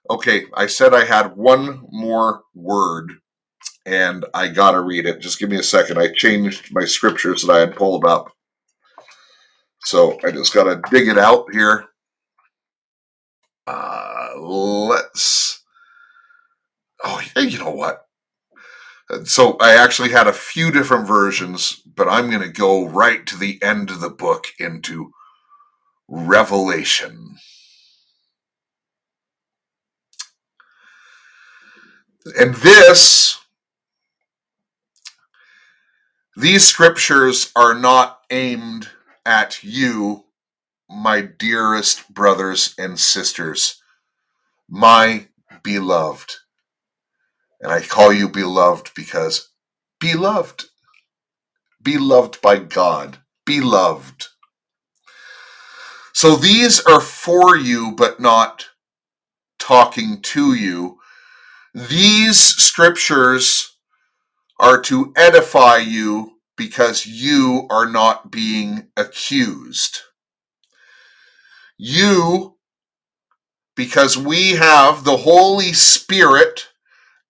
Okay, 0.09 0.45
I 0.55 0.67
said 0.67 0.93
I 0.93 1.05
had 1.05 1.37
one 1.37 1.85
more 1.91 2.41
word 2.55 3.11
and 3.85 4.25
I 4.33 4.49
gotta 4.49 4.81
read 4.81 5.05
it. 5.05 5.21
Just 5.21 5.39
give 5.39 5.49
me 5.49 5.57
a 5.59 5.63
second. 5.63 5.99
I 5.99 6.11
changed 6.13 6.69
my 6.73 6.85
scriptures 6.85 7.43
that 7.43 7.53
I 7.53 7.59
had 7.59 7.75
pulled 7.75 8.05
up. 8.05 8.31
So 9.83 10.17
I 10.25 10.31
just 10.31 10.53
gotta 10.53 10.81
dig 10.91 11.07
it 11.07 11.17
out 11.17 11.45
here. 11.51 11.85
Uh, 13.67 14.29
let's. 14.37 15.63
Oh, 17.03 17.21
yeah, 17.35 17.43
you 17.43 17.59
know 17.59 17.71
what? 17.71 18.05
So 19.25 19.57
I 19.59 19.75
actually 19.75 20.11
had 20.11 20.27
a 20.27 20.33
few 20.33 20.71
different 20.71 21.07
versions, 21.07 21.81
but 21.95 22.07
I'm 22.07 22.29
going 22.29 22.43
to 22.43 22.49
go 22.49 22.87
right 22.87 23.25
to 23.27 23.37
the 23.37 23.59
end 23.63 23.89
of 23.89 24.01
the 24.01 24.09
book 24.09 24.47
into 24.59 25.11
Revelation. 26.09 27.37
And 32.25 32.55
this 32.55 33.39
these 36.35 36.65
scriptures 36.65 37.51
are 37.55 37.73
not 37.73 38.21
aimed 38.29 38.89
at 39.25 39.63
you, 39.63 40.25
my 40.89 41.21
dearest 41.21 42.13
brothers 42.13 42.75
and 42.77 42.99
sisters, 42.99 43.81
my 44.69 45.27
beloved. 45.63 46.35
And 47.61 47.71
I 47.71 47.81
call 47.81 48.13
you 48.13 48.29
beloved 48.29 48.91
because 48.95 49.49
beloved, 49.99 50.65
beloved 51.81 52.41
by 52.41 52.59
God, 52.59 53.17
beloved. 53.45 54.27
So 56.13 56.35
these 56.35 56.79
are 56.81 57.01
for 57.01 57.57
you, 57.57 57.93
but 57.97 58.19
not 58.19 58.67
talking 59.59 60.21
to 60.21 60.53
you. 60.53 60.98
These 61.73 62.39
scriptures 62.39 63.77
are 64.59 64.81
to 64.81 65.13
edify 65.15 65.77
you 65.77 66.39
because 66.57 67.05
you 67.05 67.67
are 67.69 67.89
not 67.89 68.31
being 68.31 68.89
accused. 68.97 70.01
You, 71.77 72.57
because 73.75 74.17
we 74.17 74.51
have 74.51 75.03
the 75.03 75.17
Holy 75.17 75.71
Spirit 75.73 76.67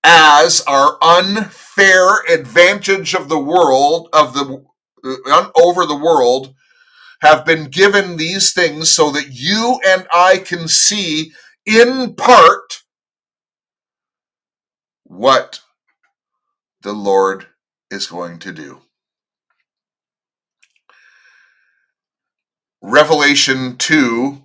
as 0.03 0.61
our 0.61 0.97
unfair 1.01 2.23
advantage 2.27 3.13
of 3.13 3.29
the 3.29 3.39
world, 3.39 4.09
of 4.13 4.33
the 4.33 4.65
uh, 5.03 5.49
over 5.55 5.85
the 5.85 5.95
world, 5.95 6.55
have 7.21 7.45
been 7.45 7.65
given 7.65 8.17
these 8.17 8.53
things 8.53 8.91
so 8.91 9.11
that 9.11 9.27
you 9.31 9.79
and 9.85 10.07
I 10.13 10.37
can 10.37 10.67
see 10.67 11.31
in 11.65 12.15
part 12.15 12.81
what 15.09 15.61
the 16.83 16.93
Lord 16.93 17.47
is 17.89 18.05
going 18.05 18.37
to 18.39 18.53
do. 18.53 18.81
Revelation 22.81 23.75
2, 23.75 24.43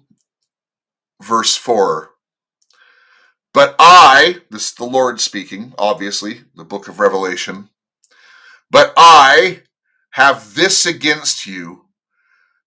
verse 1.22 1.54
4. 1.54 2.10
But 3.52 3.76
I, 3.78 4.38
this 4.50 4.70
is 4.70 4.74
the 4.74 4.84
Lord 4.84 5.20
speaking, 5.20 5.74
obviously, 5.78 6.40
the 6.56 6.64
book 6.64 6.88
of 6.88 6.98
Revelation, 6.98 7.68
but 8.70 8.92
I 8.96 9.62
have 10.12 10.54
this 10.54 10.86
against 10.86 11.46
you 11.46 11.84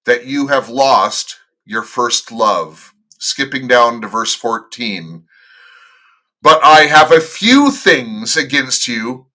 that 0.06 0.26
you 0.26 0.48
have 0.48 0.70
lost 0.70 1.40
your 1.66 1.84
first 1.84 2.32
love. 2.32 2.94
Skipping 3.18 3.68
down 3.68 4.02
to 4.02 4.08
verse 4.08 4.36
14. 4.36 5.26
But 6.42 6.64
I 6.64 6.82
have 6.82 7.12
a 7.12 7.20
few 7.22 7.72
things 7.72 8.38
against 8.38 8.88
you 8.88 9.28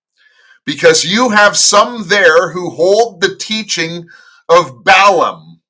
because 0.65 1.05
you 1.05 1.31
have 1.31 1.57
some 1.57 2.09
there 2.09 2.53
who 2.53 2.71
hold 2.71 3.21
the 3.21 3.37
teaching 3.37 4.07
of 4.49 4.85
Balaam, 4.85 5.61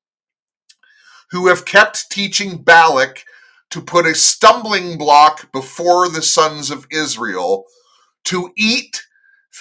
who 1.30 1.48
have 1.48 1.64
kept 1.64 2.10
teaching 2.10 2.62
Balak 2.62 3.24
to 3.70 3.80
put 3.80 4.06
a 4.06 4.14
stumbling 4.14 4.98
block 4.98 5.50
before 5.52 6.08
the 6.08 6.22
sons 6.22 6.70
of 6.70 6.86
Israel 6.90 7.64
to 8.24 8.52
eat 8.56 9.02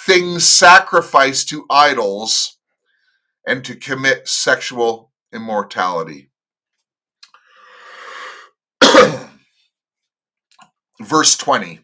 things 0.06 0.46
sacrificed 0.46 1.50
to 1.50 1.66
idols 1.70 2.58
and 3.48 3.64
to 3.66 3.76
commit 3.76 4.28
sexual 4.28 5.12
immortality. 5.34 6.30
Verse 11.04 11.38
20 11.38 11.80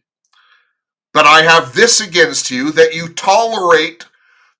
But 1.13 1.25
I 1.25 1.41
have 1.41 1.73
this 1.73 1.99
against 1.99 2.51
you 2.51 2.71
that 2.71 2.93
you 2.95 3.09
tolerate 3.09 4.05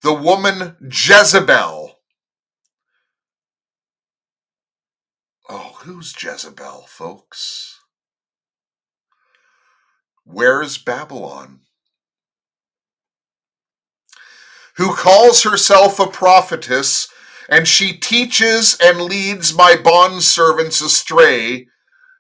the 0.02 0.14
woman 0.14 0.76
Jezebel. 0.82 2.00
Oh, 5.50 5.78
who's 5.82 6.14
Jezebel, 6.22 6.86
folks? 6.88 7.80
Where's 10.26 10.78
Babylon? 10.78 11.62
Who 14.76 14.94
calls 14.94 15.44
herself 15.44 16.00
a 16.00 16.08
prophetess, 16.08 17.08
and 17.50 17.68
she 17.68 17.94
teaches 17.94 18.78
and 18.82 19.02
leads 19.02 19.56
my 19.56 19.76
bondservants 19.76 20.84
astray 20.84 21.68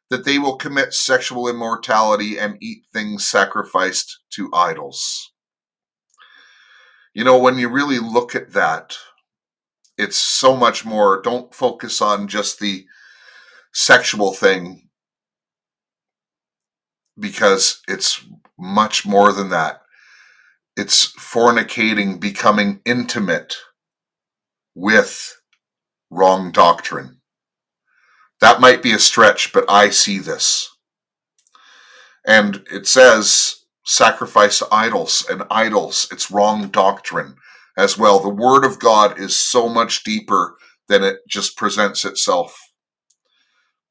that 0.09 0.25
they 0.25 0.39
will 0.39 0.55
commit 0.55 0.93
sexual 0.93 1.49
immorality 1.49 2.37
and 2.37 2.57
eat 2.61 2.83
things 2.93 3.27
sacrificed 3.27 4.19
to 4.31 4.49
idols. 4.53 5.31
You 7.13 7.23
know, 7.23 7.37
when 7.37 7.57
you 7.57 7.67
really 7.69 7.99
look 7.99 8.35
at 8.35 8.53
that, 8.53 8.95
it's 9.97 10.17
so 10.17 10.55
much 10.55 10.85
more. 10.85 11.21
Don't 11.21 11.53
focus 11.53 12.01
on 12.01 12.27
just 12.27 12.59
the 12.59 12.85
sexual 13.73 14.33
thing 14.33 14.89
because 17.19 17.81
it's 17.87 18.23
much 18.57 19.05
more 19.05 19.33
than 19.33 19.49
that. 19.49 19.81
It's 20.75 21.11
fornicating, 21.13 22.19
becoming 22.19 22.81
intimate 22.85 23.55
with 24.75 25.41
wrong 26.11 26.51
doctrine. 26.51 27.16
That 28.39 28.61
might 28.61 28.83
be 28.83 28.93
a 28.93 28.99
stretch, 28.99 29.51
but 29.51 29.65
I 29.69 29.89
see 29.89 30.19
this. 30.19 30.69
And 32.25 32.65
it 32.71 32.87
says 32.87 33.65
sacrifice 33.85 34.59
to 34.59 34.67
idols 34.71 35.25
and 35.29 35.43
idols. 35.49 36.07
It's 36.11 36.29
wrong 36.29 36.67
doctrine 36.67 37.35
as 37.77 37.97
well. 37.97 38.19
The 38.19 38.29
Word 38.29 38.65
of 38.65 38.79
God 38.79 39.19
is 39.19 39.35
so 39.35 39.69
much 39.69 40.03
deeper 40.03 40.55
than 40.89 41.03
it 41.03 41.19
just 41.27 41.57
presents 41.57 42.05
itself. 42.05 42.59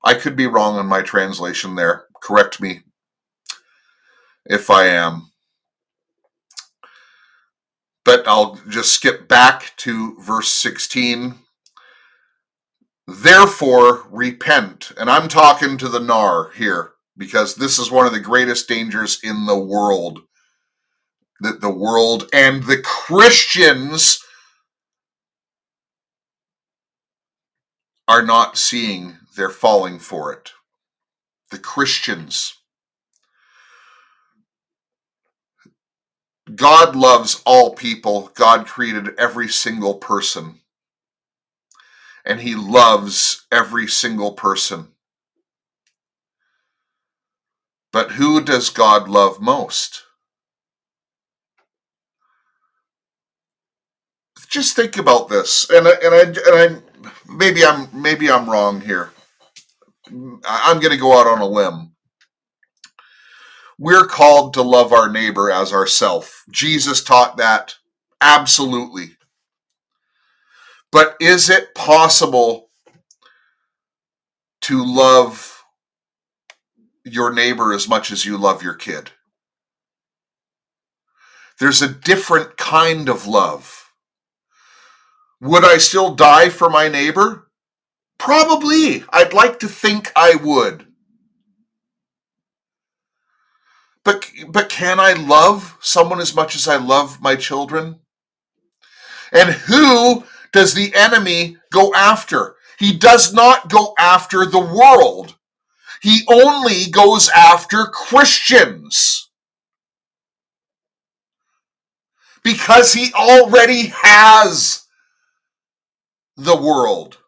I 0.04 0.14
could 0.14 0.36
be 0.36 0.46
wrong 0.46 0.76
on 0.76 0.86
my 0.86 1.02
translation 1.02 1.74
there. 1.74 2.04
Correct 2.22 2.60
me 2.60 2.82
if 4.44 4.70
I 4.70 4.86
am. 4.86 5.30
But 8.04 8.26
I'll 8.28 8.60
just 8.68 8.92
skip 8.92 9.26
back 9.26 9.72
to 9.78 10.16
verse 10.20 10.48
16. 10.48 11.34
Therefore, 13.06 14.06
repent. 14.10 14.92
And 14.98 15.08
I'm 15.08 15.28
talking 15.28 15.78
to 15.78 15.88
the 15.88 16.00
Nar 16.00 16.50
here 16.56 16.92
because 17.16 17.54
this 17.54 17.78
is 17.78 17.90
one 17.90 18.06
of 18.06 18.12
the 18.12 18.20
greatest 18.20 18.68
dangers 18.68 19.20
in 19.22 19.46
the 19.46 19.58
world. 19.58 20.20
That 21.40 21.60
the 21.60 21.70
world 21.70 22.28
and 22.32 22.64
the 22.64 22.78
Christians 22.78 24.18
are 28.08 28.22
not 28.22 28.56
seeing, 28.56 29.18
they're 29.36 29.50
falling 29.50 29.98
for 29.98 30.32
it. 30.32 30.52
The 31.50 31.58
Christians. 31.58 32.54
God 36.54 36.94
loves 36.94 37.42
all 37.44 37.74
people. 37.74 38.30
God 38.34 38.66
created 38.66 39.18
every 39.18 39.48
single 39.48 39.94
person. 39.94 40.60
And 42.26 42.40
he 42.40 42.54
loves 42.56 43.46
every 43.52 43.86
single 43.88 44.32
person. 44.32 44.88
But 47.92 48.12
who 48.12 48.42
does 48.42 48.70
God 48.70 49.08
love 49.08 49.40
most? 49.40 50.02
Just 54.48 54.76
think 54.76 54.96
about 54.96 55.28
this, 55.28 55.68
and 55.70 55.88
I, 55.88 55.92
and 56.02 56.14
I, 56.14 56.20
and 56.22 56.82
I 56.96 57.02
maybe 57.28 57.64
I'm 57.64 57.88
maybe 57.92 58.30
I'm 58.30 58.48
wrong 58.48 58.80
here. 58.80 59.10
I'm 60.46 60.80
going 60.80 60.92
to 60.92 60.96
go 60.96 61.18
out 61.18 61.26
on 61.26 61.40
a 61.40 61.46
limb. 61.46 61.92
We're 63.78 64.06
called 64.06 64.54
to 64.54 64.62
love 64.62 64.92
our 64.92 65.10
neighbor 65.10 65.50
as 65.50 65.72
ourself. 65.72 66.44
Jesus 66.50 67.04
taught 67.04 67.36
that 67.38 67.74
absolutely. 68.22 69.16
But 70.96 71.14
is 71.20 71.50
it 71.50 71.74
possible 71.74 72.70
to 74.62 74.82
love 74.82 75.62
your 77.04 77.34
neighbor 77.34 77.74
as 77.74 77.86
much 77.86 78.10
as 78.10 78.24
you 78.24 78.38
love 78.38 78.62
your 78.62 78.72
kid. 78.72 79.10
There's 81.60 81.82
a 81.82 81.92
different 81.92 82.56
kind 82.56 83.10
of 83.10 83.26
love. 83.26 83.92
Would 85.42 85.66
I 85.66 85.76
still 85.76 86.14
die 86.14 86.48
for 86.48 86.70
my 86.70 86.88
neighbor? 86.88 87.50
Probably. 88.16 89.04
I'd 89.10 89.34
like 89.34 89.58
to 89.58 89.68
think 89.68 90.10
I 90.16 90.36
would. 90.36 90.86
But, 94.02 94.30
but 94.48 94.70
can 94.70 94.98
I 94.98 95.12
love 95.12 95.76
someone 95.82 96.20
as 96.20 96.34
much 96.34 96.56
as 96.56 96.66
I 96.66 96.76
love 96.76 97.20
my 97.20 97.36
children? 97.36 98.00
And 99.30 99.50
who 99.50 100.24
does 100.56 100.74
the 100.74 100.92
enemy 100.94 101.58
go 101.70 101.94
after? 101.94 102.56
He 102.78 102.96
does 102.96 103.32
not 103.32 103.70
go 103.70 103.94
after 103.98 104.44
the 104.46 104.58
world. 104.58 105.36
He 106.02 106.22
only 106.28 106.90
goes 106.90 107.28
after 107.28 107.84
Christians. 107.84 109.30
Because 112.42 112.92
he 112.94 113.12
already 113.12 113.92
has 114.02 114.86
the 116.36 116.56
world. 116.56 117.18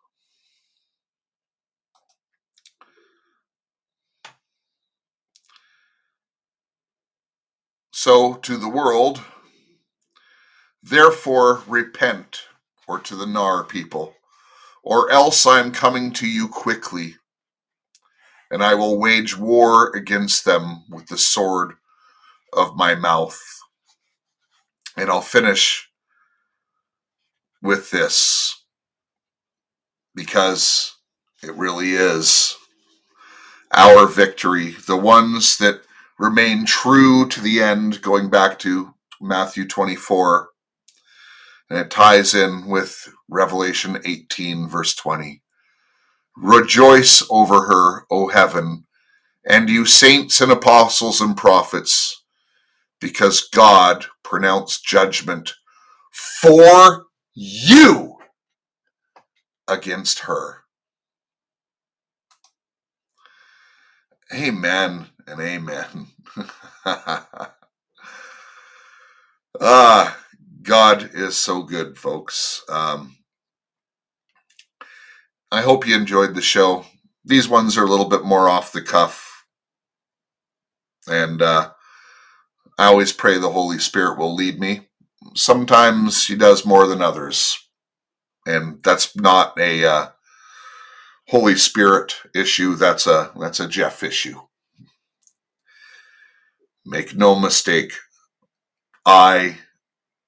So 7.91 8.35
to 8.35 8.57
the 8.57 8.69
world, 8.69 9.21
therefore 10.83 11.63
repent, 11.67 12.48
or 12.89 12.99
to 13.01 13.15
the 13.15 13.27
Nar 13.27 13.65
people, 13.65 14.15
or 14.83 15.11
else 15.11 15.47
I 15.47 15.61
am 15.61 15.73
coming 15.73 16.13
to 16.15 16.27
you 16.27 16.49
quickly 16.49 17.17
and 18.51 18.63
I 18.63 18.75
will 18.75 18.99
wage 18.99 19.37
war 19.37 19.95
against 19.95 20.45
them 20.45 20.85
with 20.89 21.07
the 21.09 21.19
sword 21.19 21.75
of 22.53 22.77
my 22.77 22.95
mouth. 22.95 23.41
And 24.97 25.11
I'll 25.11 25.21
finish 25.21 25.89
with 27.63 27.91
this 27.91 28.63
because 30.15 30.97
it 31.43 31.55
really 31.55 31.93
is 31.93 32.57
our 33.73 34.07
victory. 34.07 34.71
The 34.87 34.97
ones 34.97 35.59
that 35.59 35.83
remain 36.19 36.65
true 36.65 37.29
to 37.29 37.41
the 37.41 37.63
end, 37.63 38.03
going 38.03 38.31
back 38.31 38.59
to 38.61 38.95
Matthew 39.21 39.67
24, 39.69 40.49
and 41.71 41.79
it 41.79 41.91
ties 41.91 42.35
in 42.35 42.67
with 42.67 43.13
Revelation 43.29 43.99
18, 44.05 44.69
verse 44.69 44.95
20. 44.95 45.43
Rejoice 46.37 47.23
over 47.31 47.67
her, 47.67 48.07
O 48.11 48.29
heaven, 48.29 48.87
and 49.47 49.69
you 49.69 49.85
saints 49.85 50.41
and 50.41 50.53
apostles 50.53 51.21
and 51.21 51.37
prophets, 51.37 52.23
because 53.01 53.49
God 53.49 54.07
pronounced 54.23 54.85
judgment 54.85 55.55
for 56.13 57.07
you 57.35 58.17
against 59.69 60.21
her. 60.21 60.65
Amen 64.35 65.07
and 65.27 65.41
amen. 65.41 66.07
ah, 69.61 70.19
God 70.69 71.13
is 71.15 71.35
so 71.35 71.63
good, 71.63 71.97
folks. 71.97 72.63
Um, 72.69 73.17
I 75.51 75.63
hope 75.63 75.87
you 75.87 75.97
enjoyed 75.97 76.35
the 76.35 76.43
show. 76.43 76.85
These 77.25 77.49
ones 77.49 77.79
are 77.79 77.85
a 77.85 77.89
little 77.89 78.05
bit 78.05 78.23
more 78.23 78.51
off 78.51 78.73
the 78.73 78.83
cuff. 78.83 79.47
And 81.07 81.41
uh, 81.41 81.71
I 82.79 82.85
always 82.85 83.15
pray 83.15 83.39
the 83.39 83.49
Holy 83.49 83.79
Spirit 83.79 84.19
will 84.19 84.35
lead 84.35 84.61
me. 84.61 84.91
Sometimes 85.35 86.27
He 86.27 86.37
does 86.37 86.67
more 86.67 86.87
than 86.87 87.01
others. 87.01 87.57
And 88.45 88.83
that's 88.83 89.17
not 89.17 89.59
a 89.59 89.87
uh, 89.87 90.09
Holy 91.29 91.57
Spirit 91.57 92.15
issue. 92.35 92.75
That's 92.75 93.07
a 93.07 93.33
that's 93.41 93.59
a 93.59 93.69
Jeff 93.69 94.03
issue. 94.03 94.39
Make 96.85 97.17
no 97.17 97.39
mistake, 97.39 97.95
I 99.07 99.57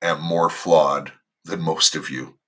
am 0.02 0.20
more 0.20 0.50
flawed 0.50 1.12
than 1.44 1.60
most 1.60 1.94
of 1.94 2.10
you. 2.10 2.38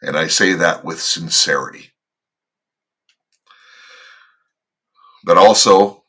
And 0.00 0.16
I 0.16 0.26
say 0.26 0.54
that 0.54 0.84
with 0.84 1.00
sincerity. 1.00 1.92
But 5.24 5.38
also, 5.38 6.04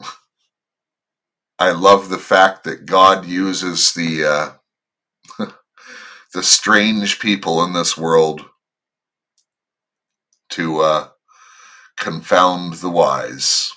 I 1.58 1.70
love 1.70 2.08
the 2.08 2.18
fact 2.18 2.64
that 2.64 2.86
God 2.86 3.24
uses 3.24 3.94
the 3.94 4.58
uh, 5.38 5.46
the 6.34 6.42
strange 6.42 7.18
people 7.18 7.64
in 7.64 7.72
this 7.72 7.96
world 7.96 8.44
to 10.50 10.80
uh, 10.80 11.08
confound 11.96 12.74
the 12.74 12.90
wise. 12.90 13.72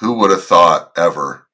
Who 0.00 0.14
would 0.14 0.32
have 0.32 0.44
thought 0.44 0.92
ever 0.96 1.46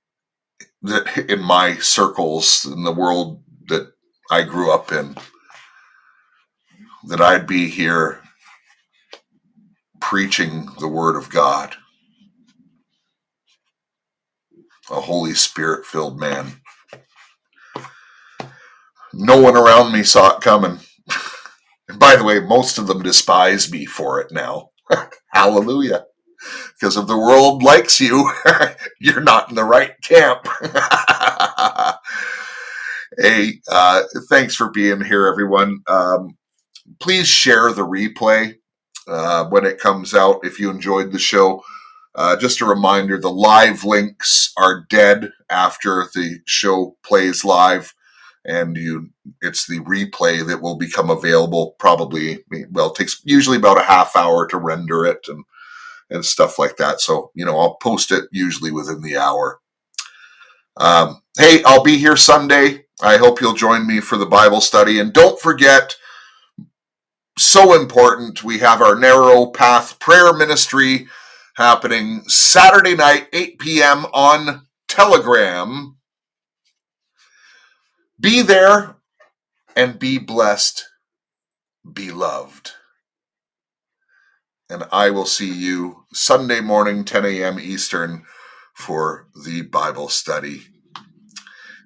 in 1.28 1.42
my 1.42 1.76
circles 1.76 2.64
in 2.64 2.84
the 2.84 2.92
world 2.92 3.42
that 3.68 3.92
I 4.30 4.42
grew 4.42 4.72
up 4.72 4.92
in 4.92 5.16
that 7.08 7.20
I'd 7.20 7.46
be 7.46 7.68
here 7.68 8.20
preaching 10.00 10.68
the 10.80 10.88
word 10.88 11.16
of 11.16 11.30
God? 11.30 11.76
a 14.90 15.00
Holy 15.00 15.34
Spirit 15.34 15.86
filled 15.86 16.18
man. 16.18 16.60
No 19.12 19.40
one 19.40 19.56
around 19.56 19.92
me 19.92 20.02
saw 20.02 20.36
it 20.36 20.42
coming. 20.42 20.78
and 21.88 21.98
by 22.00 22.16
the 22.16 22.24
way, 22.24 22.40
most 22.40 22.78
of 22.78 22.86
them 22.86 23.02
despise 23.02 23.70
me 23.72 23.84
for 23.84 24.20
it 24.20 24.32
now. 24.32 24.70
Hallelujah. 25.32 26.04
Because 26.78 26.96
if 26.96 27.06
the 27.06 27.18
world 27.18 27.62
likes 27.62 28.00
you, 28.00 28.30
you're 29.00 29.20
not 29.20 29.48
in 29.48 29.54
the 29.54 29.64
right 29.64 29.92
camp. 30.02 30.46
hey, 33.18 33.60
uh, 33.70 34.02
thanks 34.28 34.54
for 34.54 34.70
being 34.70 35.02
here, 35.02 35.26
everyone. 35.26 35.80
Um, 35.86 36.36
please 37.00 37.26
share 37.28 37.72
the 37.72 37.86
replay 37.86 38.54
uh, 39.06 39.46
when 39.46 39.64
it 39.64 39.78
comes 39.80 40.14
out 40.14 40.40
if 40.44 40.58
you 40.58 40.70
enjoyed 40.70 41.12
the 41.12 41.18
show. 41.18 41.62
Uh, 42.14 42.36
just 42.36 42.60
a 42.60 42.64
reminder 42.64 43.18
the 43.18 43.30
live 43.30 43.84
links 43.84 44.52
are 44.56 44.84
dead 44.88 45.30
after 45.50 46.06
the 46.14 46.40
show 46.46 46.96
plays 47.04 47.44
live 47.44 47.94
and 48.44 48.76
you 48.76 49.10
it's 49.42 49.66
the 49.66 49.78
replay 49.80 50.44
that 50.44 50.62
will 50.62 50.76
become 50.76 51.10
available 51.10 51.76
probably 51.78 52.44
well 52.70 52.90
it 52.90 52.96
takes 52.96 53.20
usually 53.24 53.56
about 53.56 53.78
a 53.78 53.84
half 53.84 54.16
hour 54.16 54.46
to 54.46 54.56
render 54.56 55.04
it 55.04 55.26
and 55.28 55.44
and 56.10 56.24
stuff 56.24 56.58
like 56.58 56.76
that 56.78 57.00
so 57.00 57.30
you 57.34 57.44
know 57.44 57.58
i'll 57.58 57.76
post 57.76 58.12
it 58.12 58.24
usually 58.32 58.72
within 58.72 59.02
the 59.02 59.16
hour 59.16 59.60
um, 60.78 61.22
hey 61.38 61.62
i'll 61.64 61.84
be 61.84 61.98
here 61.98 62.16
sunday 62.16 62.84
i 63.02 63.16
hope 63.18 63.40
you'll 63.40 63.54
join 63.54 63.86
me 63.86 64.00
for 64.00 64.16
the 64.18 64.26
bible 64.26 64.60
study 64.60 65.00
and 65.00 65.12
don't 65.12 65.40
forget 65.40 65.96
so 67.38 67.74
important 67.80 68.44
we 68.44 68.58
have 68.58 68.82
our 68.82 68.96
narrow 68.96 69.46
path 69.46 69.98
prayer 70.00 70.32
ministry 70.34 71.08
happening 71.56 72.22
Saturday 72.28 72.94
night, 72.96 73.28
8 73.32 73.58
p.m. 73.58 74.06
on 74.14 74.66
Telegram. 74.88 75.96
Be 78.20 78.42
there 78.42 78.96
and 79.76 79.98
be 79.98 80.18
blessed, 80.18 80.86
be 81.92 82.12
loved. 82.12 82.72
And 84.70 84.84
I 84.92 85.08
will 85.08 85.24
see 85.24 85.50
you 85.50 86.04
Sunday 86.12 86.60
morning, 86.60 87.02
10 87.02 87.24
a.m. 87.24 87.58
Eastern, 87.58 88.24
for 88.74 89.28
the 89.44 89.62
Bible 89.62 90.10
study. 90.10 90.64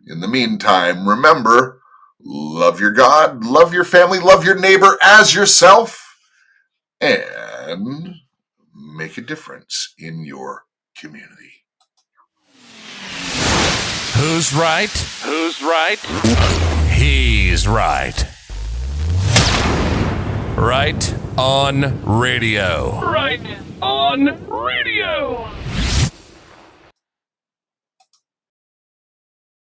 In 0.08 0.18
the 0.18 0.26
meantime, 0.26 1.08
remember 1.08 1.80
love 2.24 2.80
your 2.80 2.90
God, 2.90 3.44
love 3.44 3.72
your 3.72 3.84
family, 3.84 4.18
love 4.18 4.44
your 4.44 4.58
neighbor 4.58 4.98
as 5.00 5.32
yourself, 5.32 6.18
and 7.00 8.16
make 8.74 9.16
a 9.16 9.22
difference 9.22 9.94
in 9.96 10.24
your 10.24 10.64
community. 10.96 11.52
Who's 14.16 14.52
right? 14.52 14.90
Who's 15.22 15.62
right? 15.62 16.00
He's 16.90 17.68
right. 17.68 18.24
Right 20.56 21.21
on 21.38 22.02
radio. 22.04 23.00
Right 23.00 23.40
on 23.80 24.24
radio. 24.48 25.48